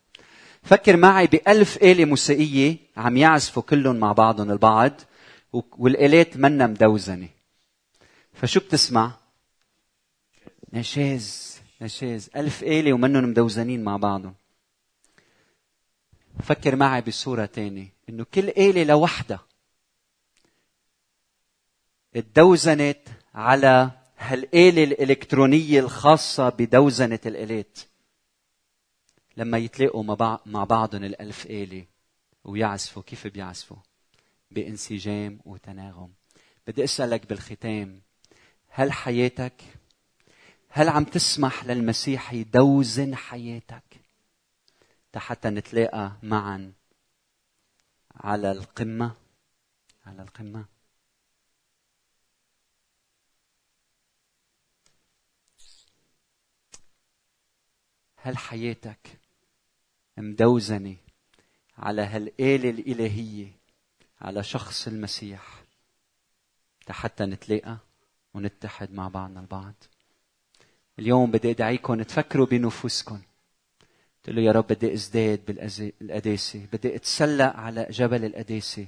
فكر 0.63 0.97
معي 0.97 1.27
بألف 1.27 1.77
آلة 1.77 2.05
موسيقية 2.05 2.77
عم 2.97 3.17
يعزفوا 3.17 3.63
كلهم 3.63 3.95
مع 3.95 4.11
بعضهم 4.11 4.51
البعض 4.51 5.01
والآلات 5.53 6.37
منا 6.37 6.67
مدوزنة. 6.67 7.29
فشو 8.33 8.59
بتسمع؟ 8.59 9.11
نشاز. 10.73 11.57
نشاز. 11.81 12.29
ألف 12.35 12.63
آلة 12.63 12.93
ومنهم 12.93 13.23
مدوزنين 13.23 13.83
مع 13.83 13.97
بعضهم. 13.97 14.35
فكر 16.43 16.75
معي 16.75 17.01
بصورة 17.01 17.45
تانية. 17.45 17.93
إنه 18.09 18.25
كل 18.33 18.49
آلة 18.49 18.83
لوحدها 18.83 19.39
اتدوزنت 22.15 22.99
على 23.35 23.91
هالآلة 24.27 24.83
الإلكترونية 24.83 25.79
الخاصة 25.79 26.49
بدوزنة 26.49 27.19
الآلات. 27.25 27.79
لما 29.37 29.57
يتلاقوا 29.57 30.03
مع 30.45 30.63
بعضهم 30.63 31.03
الألف 31.03 31.45
آلة 31.45 31.85
ويعزفوا 32.43 33.03
كيف 33.03 33.27
بيعزفوا؟ 33.27 33.77
بانسجام 34.51 35.39
وتناغم. 35.45 36.13
بدي 36.67 36.83
أسألك 36.83 37.29
بالختام 37.29 38.01
هل 38.69 38.91
حياتك 38.91 39.61
هل 40.69 40.89
عم 40.89 41.03
تسمح 41.03 41.65
للمسيح 41.65 42.33
يدوزن 42.33 43.15
حياتك 43.15 43.83
حتى 45.19 45.49
نتلاقى 45.49 46.11
معا 46.23 46.73
على 48.15 48.51
القمة؟ 48.51 49.11
على 50.05 50.21
القمة؟ 50.21 50.65
هل 58.27 58.37
حياتك 58.37 59.19
مدوزنة 60.17 60.95
على 61.77 62.01
هالآلة 62.01 62.69
الإلهية 62.69 63.47
على 64.21 64.43
شخص 64.43 64.87
المسيح 64.87 65.63
حتى 66.89 67.25
نتلاقى 67.25 67.77
ونتحد 68.33 68.91
مع 68.91 69.07
بعضنا 69.07 69.39
البعض؟ 69.39 69.73
اليوم 70.99 71.31
بدي 71.31 71.51
أدعيكم 71.51 72.01
تفكروا 72.03 72.45
بنفوسكم. 72.45 73.21
له 74.27 74.41
يا 74.41 74.51
رب 74.51 74.67
بدي 74.67 74.93
أزداد 74.93 75.45
بالقداسة 75.45 76.67
بدي 76.73 76.95
أتسلق 76.95 77.55
على 77.55 77.87
جبل 77.89 78.25
القداسة. 78.25 78.87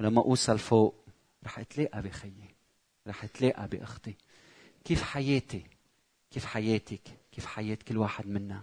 ولما 0.00 0.22
أوصل 0.22 0.58
فوق 0.58 1.04
رح 1.44 1.58
أتلاقى 1.58 2.02
بخيي. 2.02 2.54
رح 3.06 3.24
أتلاقى 3.24 3.68
بأختي. 3.68 4.14
كيف 4.84 5.02
حياتي؟ 5.02 5.66
كيف 6.30 6.44
حياتك؟ 6.44 7.21
كيف 7.32 7.46
حياة 7.46 7.78
كل 7.88 7.98
واحد 7.98 8.26
منا. 8.26 8.62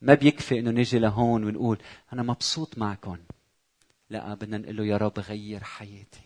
ما 0.00 0.14
بيكفي 0.14 0.58
إنه 0.58 0.70
نجي 0.70 0.98
لهون 0.98 1.44
ونقول 1.44 1.78
أنا 2.12 2.22
مبسوط 2.22 2.78
معكم. 2.78 3.18
لا 4.10 4.34
بدنا 4.34 4.58
نقول 4.58 4.76
له 4.76 4.84
يا 4.84 4.96
رب 4.96 5.18
غير 5.18 5.64
حياتي. 5.64 6.20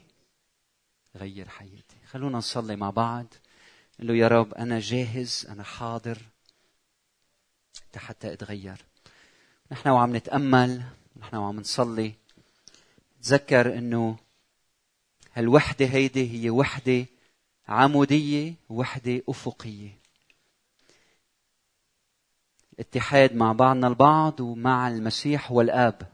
غير 1.16 1.48
حياتي. 1.48 1.96
خلونا 2.06 2.38
نصلي 2.38 2.76
مع 2.76 2.90
بعض. 2.90 3.26
نقول 3.94 4.08
له 4.08 4.14
يا 4.14 4.28
رب 4.28 4.54
أنا 4.54 4.80
جاهز 4.80 5.46
أنا 5.48 5.62
حاضر. 5.62 6.18
حتى 7.96 8.32
أتغير. 8.32 8.84
نحن 9.72 9.88
وعم 9.88 10.16
نتأمل 10.16 10.82
نحن 11.16 11.36
وعم 11.36 11.60
نصلي. 11.60 12.12
تذكر 13.22 13.78
إنه 13.78 14.16
هالوحدة 15.32 15.86
هيدي 15.86 16.30
هي 16.32 16.50
وحدة 16.50 17.06
عمودية 17.68 18.54
وحدة 18.68 19.22
أفقية. 19.28 19.99
اتحاد 22.80 23.34
مع 23.36 23.52
بعضنا 23.52 23.86
البعض 23.86 24.40
ومع 24.40 24.88
المسيح 24.88 25.52
والآب. 25.52 26.12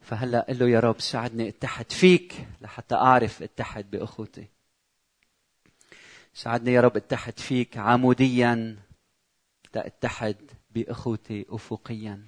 فهلا 0.00 0.46
قل 0.48 0.58
له 0.58 0.68
يا 0.68 0.80
رب 0.80 1.00
ساعدني 1.00 1.48
اتحد 1.48 1.92
فيك 1.92 2.46
لحتى 2.60 2.94
أعرف 2.94 3.42
اتحد 3.42 3.90
بأخوتي. 3.90 4.48
ساعدني 6.34 6.72
يا 6.72 6.80
رب 6.80 6.96
اتحد 6.96 7.38
فيك 7.38 7.76
عموديا 7.76 8.76
اتحد 9.76 10.50
بأخوتي 10.70 11.46
افقيا. 11.48 12.26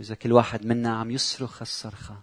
إذا 0.00 0.14
كل 0.14 0.32
واحد 0.32 0.66
منا 0.66 0.96
عم 0.96 1.10
يصرخ 1.10 1.62
الصرخه 1.62 2.22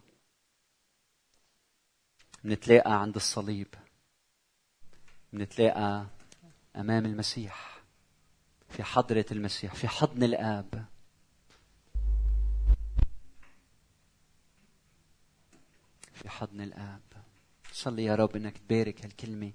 منتلاقى 2.43 3.01
عند 3.01 3.15
الصليب 3.15 3.67
منتلاقى 5.33 6.05
أمام 6.75 7.05
المسيح 7.05 7.83
في 8.69 8.83
حضرة 8.83 9.25
المسيح 9.31 9.75
في 9.75 9.87
حضن 9.87 10.23
الآب. 10.23 10.85
في 16.13 16.29
حضن 16.29 16.61
الآب. 16.61 17.01
صلي 17.71 18.03
يا 18.03 18.15
رب 18.15 18.35
إنك 18.35 18.57
تبارك 18.57 19.05
هالكلمة. 19.05 19.51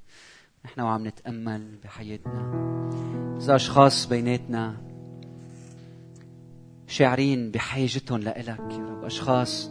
نحن 0.64 0.80
وعم 0.80 1.06
نتأمل 1.06 1.76
بحياتنا. 1.84 2.68
إذا 3.40 3.56
أشخاص 3.56 4.06
بيناتنا 4.06 4.82
شاعرين 6.86 7.50
بحاجتهم 7.50 8.20
لإلك 8.20 8.72
يا 8.72 8.86
رب. 8.86 9.04
أشخاص 9.04 9.70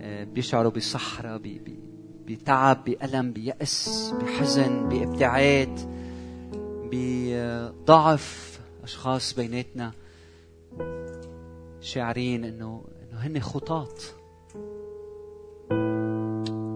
آه، 0.00 0.24
بيشعروا 0.24 0.70
بصحراء 0.70 1.40
بتعب 2.26 2.84
بألم 2.84 3.32
بيأس 3.32 4.10
بحزن 4.20 4.88
بابتعاد 4.88 5.99
بضعف 6.92 8.60
أشخاص 8.82 9.34
بيناتنا 9.34 9.92
شاعرين 11.80 12.44
إنه 12.44 12.84
إنه 13.02 13.18
هن 13.18 13.40
خطاط. 13.40 14.14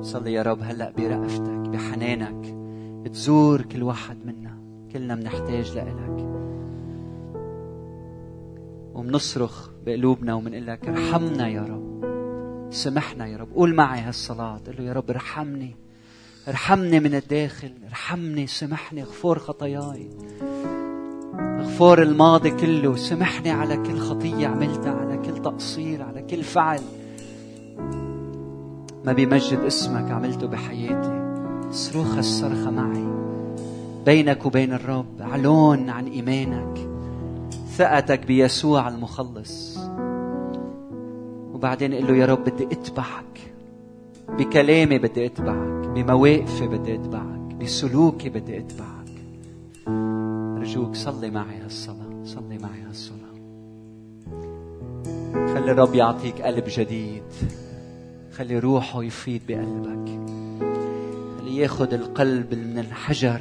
صلي 0.02 0.32
يا 0.32 0.42
رب 0.42 0.62
هلأ 0.62 0.90
برأفتك 0.90 1.68
بحنانك 1.68 2.54
تزور 3.12 3.62
كل 3.62 3.82
واحد 3.82 4.26
منا. 4.26 4.58
كلنا 4.92 5.14
بنحتاج 5.14 5.76
لإلك. 5.76 6.24
ومنصرخ 8.94 9.70
بقلوبنا 9.86 10.34
ومنقول 10.34 10.66
لك 10.66 10.88
ارحمنا 10.88 11.48
يا 11.48 11.62
رب. 11.62 12.04
سمحنا 12.70 13.26
يا 13.26 13.36
رب. 13.36 13.52
قول 13.54 13.74
معي 13.74 14.00
هالصلاة. 14.00 14.58
قل 14.66 14.76
له 14.78 14.84
يا 14.84 14.92
رب 14.92 15.10
ارحمني. 15.10 15.76
ارحمني 16.48 17.00
من 17.00 17.14
الداخل 17.14 17.70
ارحمني 17.88 18.46
سمحني 18.46 19.02
اغفر 19.02 19.38
خطاياي. 19.38 20.10
اغفر 21.34 22.02
الماضي 22.02 22.50
كله 22.50 22.96
سمحني 22.96 23.50
على 23.50 23.76
كل 23.76 23.98
خطية 23.98 24.46
عملتها 24.46 24.92
على 24.92 25.16
كل 25.16 25.42
تقصير 25.42 26.02
على 26.02 26.22
كل 26.22 26.42
فعل 26.42 26.80
ما 29.04 29.12
بيمجد 29.12 29.58
اسمك 29.58 30.10
عملته 30.10 30.46
بحياتي. 30.46 31.20
صروخ 31.70 32.16
الصرخة 32.16 32.70
معي. 32.70 33.04
بينك 34.06 34.46
وبين 34.46 34.72
الرب 34.72 35.22
علون 35.22 35.90
عن 35.90 36.06
إيمانك. 36.06 36.88
ثقتك 37.76 38.26
بيسوع 38.26 38.88
المخلص. 38.88 39.78
وبعدين 41.52 41.94
قل 41.94 42.06
له 42.06 42.16
يا 42.16 42.26
رب 42.26 42.44
بدي 42.44 42.64
أتبعك. 42.64 43.53
بكلامي 44.28 44.98
بدي 44.98 45.26
أتبعك 45.26 45.88
بمواقفي 45.88 46.66
بدي 46.66 46.94
أتبعك 46.94 47.54
بسلوكي 47.54 48.28
بدي 48.28 48.58
أتبعك. 48.58 49.04
أرجوك 50.58 50.94
صلي 50.94 51.30
معي 51.30 51.56
هالصلاة 51.56 52.24
صلي 52.24 52.58
معي 52.58 52.82
هالصلاة. 52.88 53.34
خلي 55.54 55.70
الرب 55.70 55.94
يعطيك 55.94 56.42
قلب 56.42 56.64
جديد. 56.68 57.22
خلي 58.32 58.58
روحه 58.58 59.02
يفيد 59.02 59.42
بقلبك. 59.48 60.20
خلي 61.38 61.56
ياخذ 61.56 61.94
القلب 61.94 62.54
من 62.54 62.78
الحجر 62.78 63.40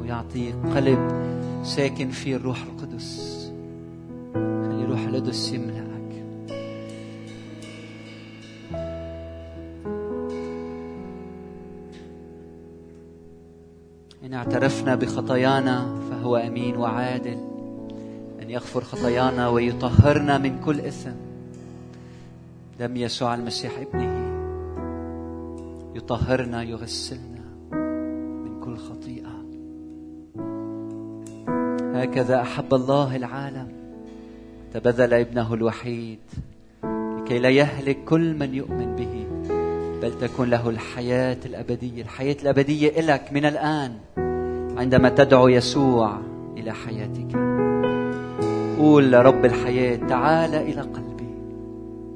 ويعطيك 0.00 0.54
قلب 0.74 1.08
ساكن 1.62 2.10
فيه 2.10 2.36
الروح 2.36 2.62
القدس. 2.62 3.38
خلي 4.34 4.84
روح 4.84 5.00
القدس 5.00 5.52
يملأ. 5.52 5.87
إن 14.28 14.34
اعترفنا 14.34 14.94
بخطايانا 14.94 16.00
فهو 16.10 16.36
أمين 16.36 16.76
وعادل. 16.76 17.38
أن 18.42 18.50
يغفر 18.50 18.80
خطايانا 18.80 19.48
ويطهرنا 19.48 20.38
من 20.38 20.60
كل 20.60 20.80
إثم. 20.80 21.10
دم 22.80 22.96
يسوع 22.96 23.34
المسيح 23.34 23.78
ابنه 23.78 24.28
يطهرنا 25.94 26.62
يغسلنا 26.62 27.44
من 28.44 28.60
كل 28.60 28.76
خطيئة. 28.76 29.44
هكذا 31.94 32.40
أحب 32.42 32.74
الله 32.74 33.16
العالم. 33.16 33.68
تبذل 34.74 35.14
ابنه 35.14 35.54
الوحيد 35.54 36.18
لكي 36.84 37.38
لا 37.38 37.48
يهلك 37.48 38.04
كل 38.04 38.38
من 38.38 38.54
يؤمن 38.54 38.96
به. 38.96 39.37
بل 40.02 40.18
تكون 40.18 40.50
له 40.50 40.68
الحياة 40.68 41.38
الأبدية 41.46 42.02
الحياة 42.02 42.36
الأبدية 42.42 43.00
لك 43.00 43.32
من 43.32 43.44
الآن 43.44 43.92
عندما 44.78 45.08
تدعو 45.08 45.48
يسوع 45.48 46.18
إلى 46.56 46.72
حياتك. 46.72 47.36
قول 48.78 49.12
لرب 49.12 49.44
الحياة 49.44 49.96
تعال 49.96 50.54
إلى 50.54 50.80
قلبي. 50.80 51.28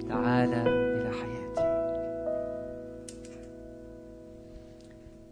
تعال 0.08 0.54
إلى 0.54 1.10
حياتي. 1.10 1.62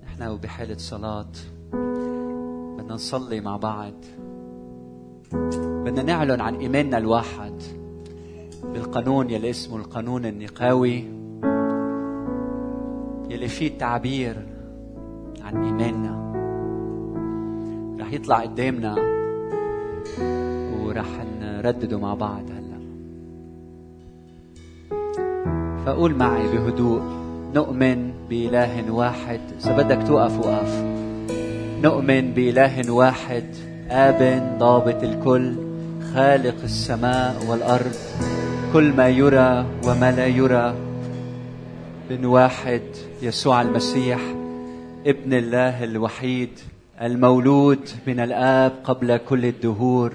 نحن 0.04 0.36
بحالة 0.36 0.76
صلاة 0.78 1.32
بدنا 2.78 2.94
نصلي 2.94 3.40
مع 3.40 3.56
بعض. 3.56 3.94
بدنا 5.84 6.02
نعلن 6.02 6.40
عن 6.40 6.54
إيماننا 6.56 6.98
الواحد 6.98 7.62
بالقانون 8.62 9.30
يلي 9.30 9.50
اسمه 9.50 9.76
القانون 9.76 10.26
النقاوي. 10.26 11.19
يلي 13.40 13.48
فيه 13.48 13.78
تعبير 13.78 14.36
عن 15.44 15.64
إيماننا. 15.64 16.14
رح 18.00 18.12
يطلع 18.12 18.40
قدامنا 18.40 18.94
ورح 20.80 21.06
نردده 21.40 21.98
مع 21.98 22.14
بعض 22.14 22.42
هلا. 22.50 22.80
فقول 25.86 26.14
معي 26.14 26.48
بهدوء 26.48 27.02
نؤمن 27.54 28.12
بإله 28.30 28.90
واحد. 28.90 29.40
إذا 29.64 29.76
بدك 29.76 30.06
توقف 30.06 30.38
وقف. 30.38 30.84
نؤمن 31.82 32.32
بإله 32.32 32.90
واحد 32.90 33.44
آب 33.90 34.56
ضابط 34.58 35.02
الكل 35.02 35.54
خالق 36.14 36.62
السماء 36.62 37.46
والأرض. 37.48 37.96
كل 38.72 38.92
ما 38.92 39.08
يرى 39.08 39.66
وما 39.86 40.12
لا 40.12 40.26
يرى. 40.26 40.74
بن 42.10 42.24
واحد 42.24 42.82
يسوع 43.22 43.62
المسيح 43.62 44.20
ابن 45.06 45.32
الله 45.32 45.84
الوحيد 45.84 46.58
المولود 47.00 47.88
من 48.06 48.20
الآب 48.20 48.72
قبل 48.84 49.16
كل 49.16 49.44
الدهور. 49.44 50.12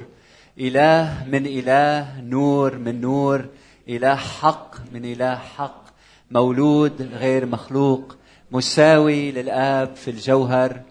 إله 0.60 1.26
من 1.28 1.46
إله 1.46 2.22
نور 2.22 2.78
من 2.78 3.02
نور. 3.02 3.46
إله 3.90 4.16
حق 4.16 4.76
من 4.94 5.06
إله 5.06 5.36
حق. 5.36 5.84
مولود 6.32 7.02
غير 7.02 7.46
مخلوق. 7.46 8.16
مساوي 8.52 9.32
للآب 9.32 9.96
في 9.96 10.12
الجوهر. 10.12 10.82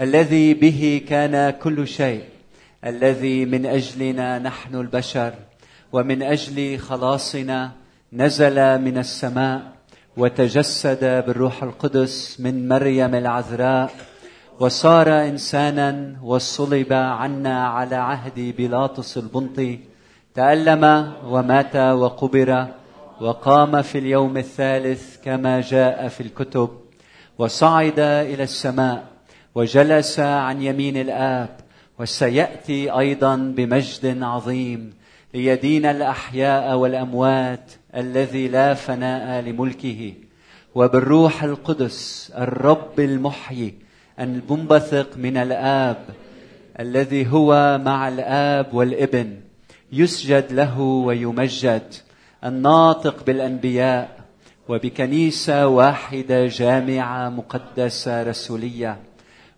الذي 0.00 0.54
به 0.54 1.02
كان 1.08 1.50
كل 1.50 1.88
شيء. 1.88 2.24
الذي 2.84 3.44
من 3.44 3.66
أجلنا 3.66 4.38
نحن 4.38 4.74
البشر. 4.74 5.34
ومن 5.92 6.22
أجل 6.22 6.78
خلاصنا 6.78 7.72
نزل 8.12 8.78
من 8.78 8.98
السماء. 8.98 9.79
وتجسد 10.16 11.24
بالروح 11.26 11.62
القدس 11.62 12.40
من 12.40 12.68
مريم 12.68 13.14
العذراء 13.14 13.90
وصار 14.60 15.08
إنسانا 15.08 16.16
وصلب 16.22 16.92
عنا 16.92 17.66
على 17.66 17.96
عهد 17.96 18.40
بيلاطس 18.56 19.18
البنطي 19.18 19.78
تألم 20.34 21.12
ومات 21.24 21.76
وقبر 21.76 22.66
وقام 23.20 23.82
في 23.82 23.98
اليوم 23.98 24.36
الثالث 24.36 25.16
كما 25.24 25.60
جاء 25.60 26.08
في 26.08 26.20
الكتب 26.20 26.70
وصعد 27.38 27.98
إلى 27.98 28.42
السماء 28.42 29.04
وجلس 29.54 30.20
عن 30.20 30.62
يمين 30.62 30.96
الآب 30.96 31.56
وسيأتي 31.98 32.90
أيضا 32.90 33.36
بمجد 33.36 34.22
عظيم 34.22 34.94
ليدين 35.34 35.86
الأحياء 35.86 36.76
والأموات 36.76 37.72
الذي 37.96 38.48
لا 38.48 38.74
فناء 38.74 39.40
لملكه 39.40 40.14
وبالروح 40.74 41.42
القدس 41.42 42.32
الرب 42.38 43.00
المحيي 43.00 43.74
المنبثق 44.20 45.16
من 45.16 45.36
الآب 45.36 45.96
الذي 46.80 47.32
هو 47.32 47.80
مع 47.84 48.08
الآب 48.08 48.74
والابن 48.74 49.40
يسجد 49.92 50.52
له 50.52 50.80
ويمجد 50.80 51.94
الناطق 52.44 53.24
بالأنبياء 53.24 54.20
وبكنيسة 54.68 55.66
واحدة 55.66 56.46
جامعة 56.46 57.28
مقدسة 57.28 58.22
رسولية 58.22 58.98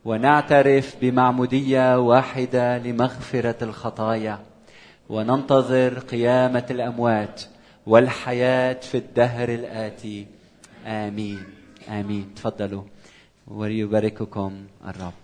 ونعترف 0.05 0.97
بمعمودية 1.01 1.99
واحدة 1.99 2.78
لمغفرة 2.78 3.57
الخطايا 3.62 4.39
وننتظر 5.09 5.99
قيامة 5.99 6.66
الأموات 6.70 7.43
والحياة 7.87 8.80
في 8.80 8.97
الدهر 8.99 9.49
الآتي. 9.49 10.26
آمين. 10.87 11.45
آمين. 11.89 12.35
تفضلوا. 12.35 12.83
وليبارككم 13.47 14.66
الرب. 14.89 15.22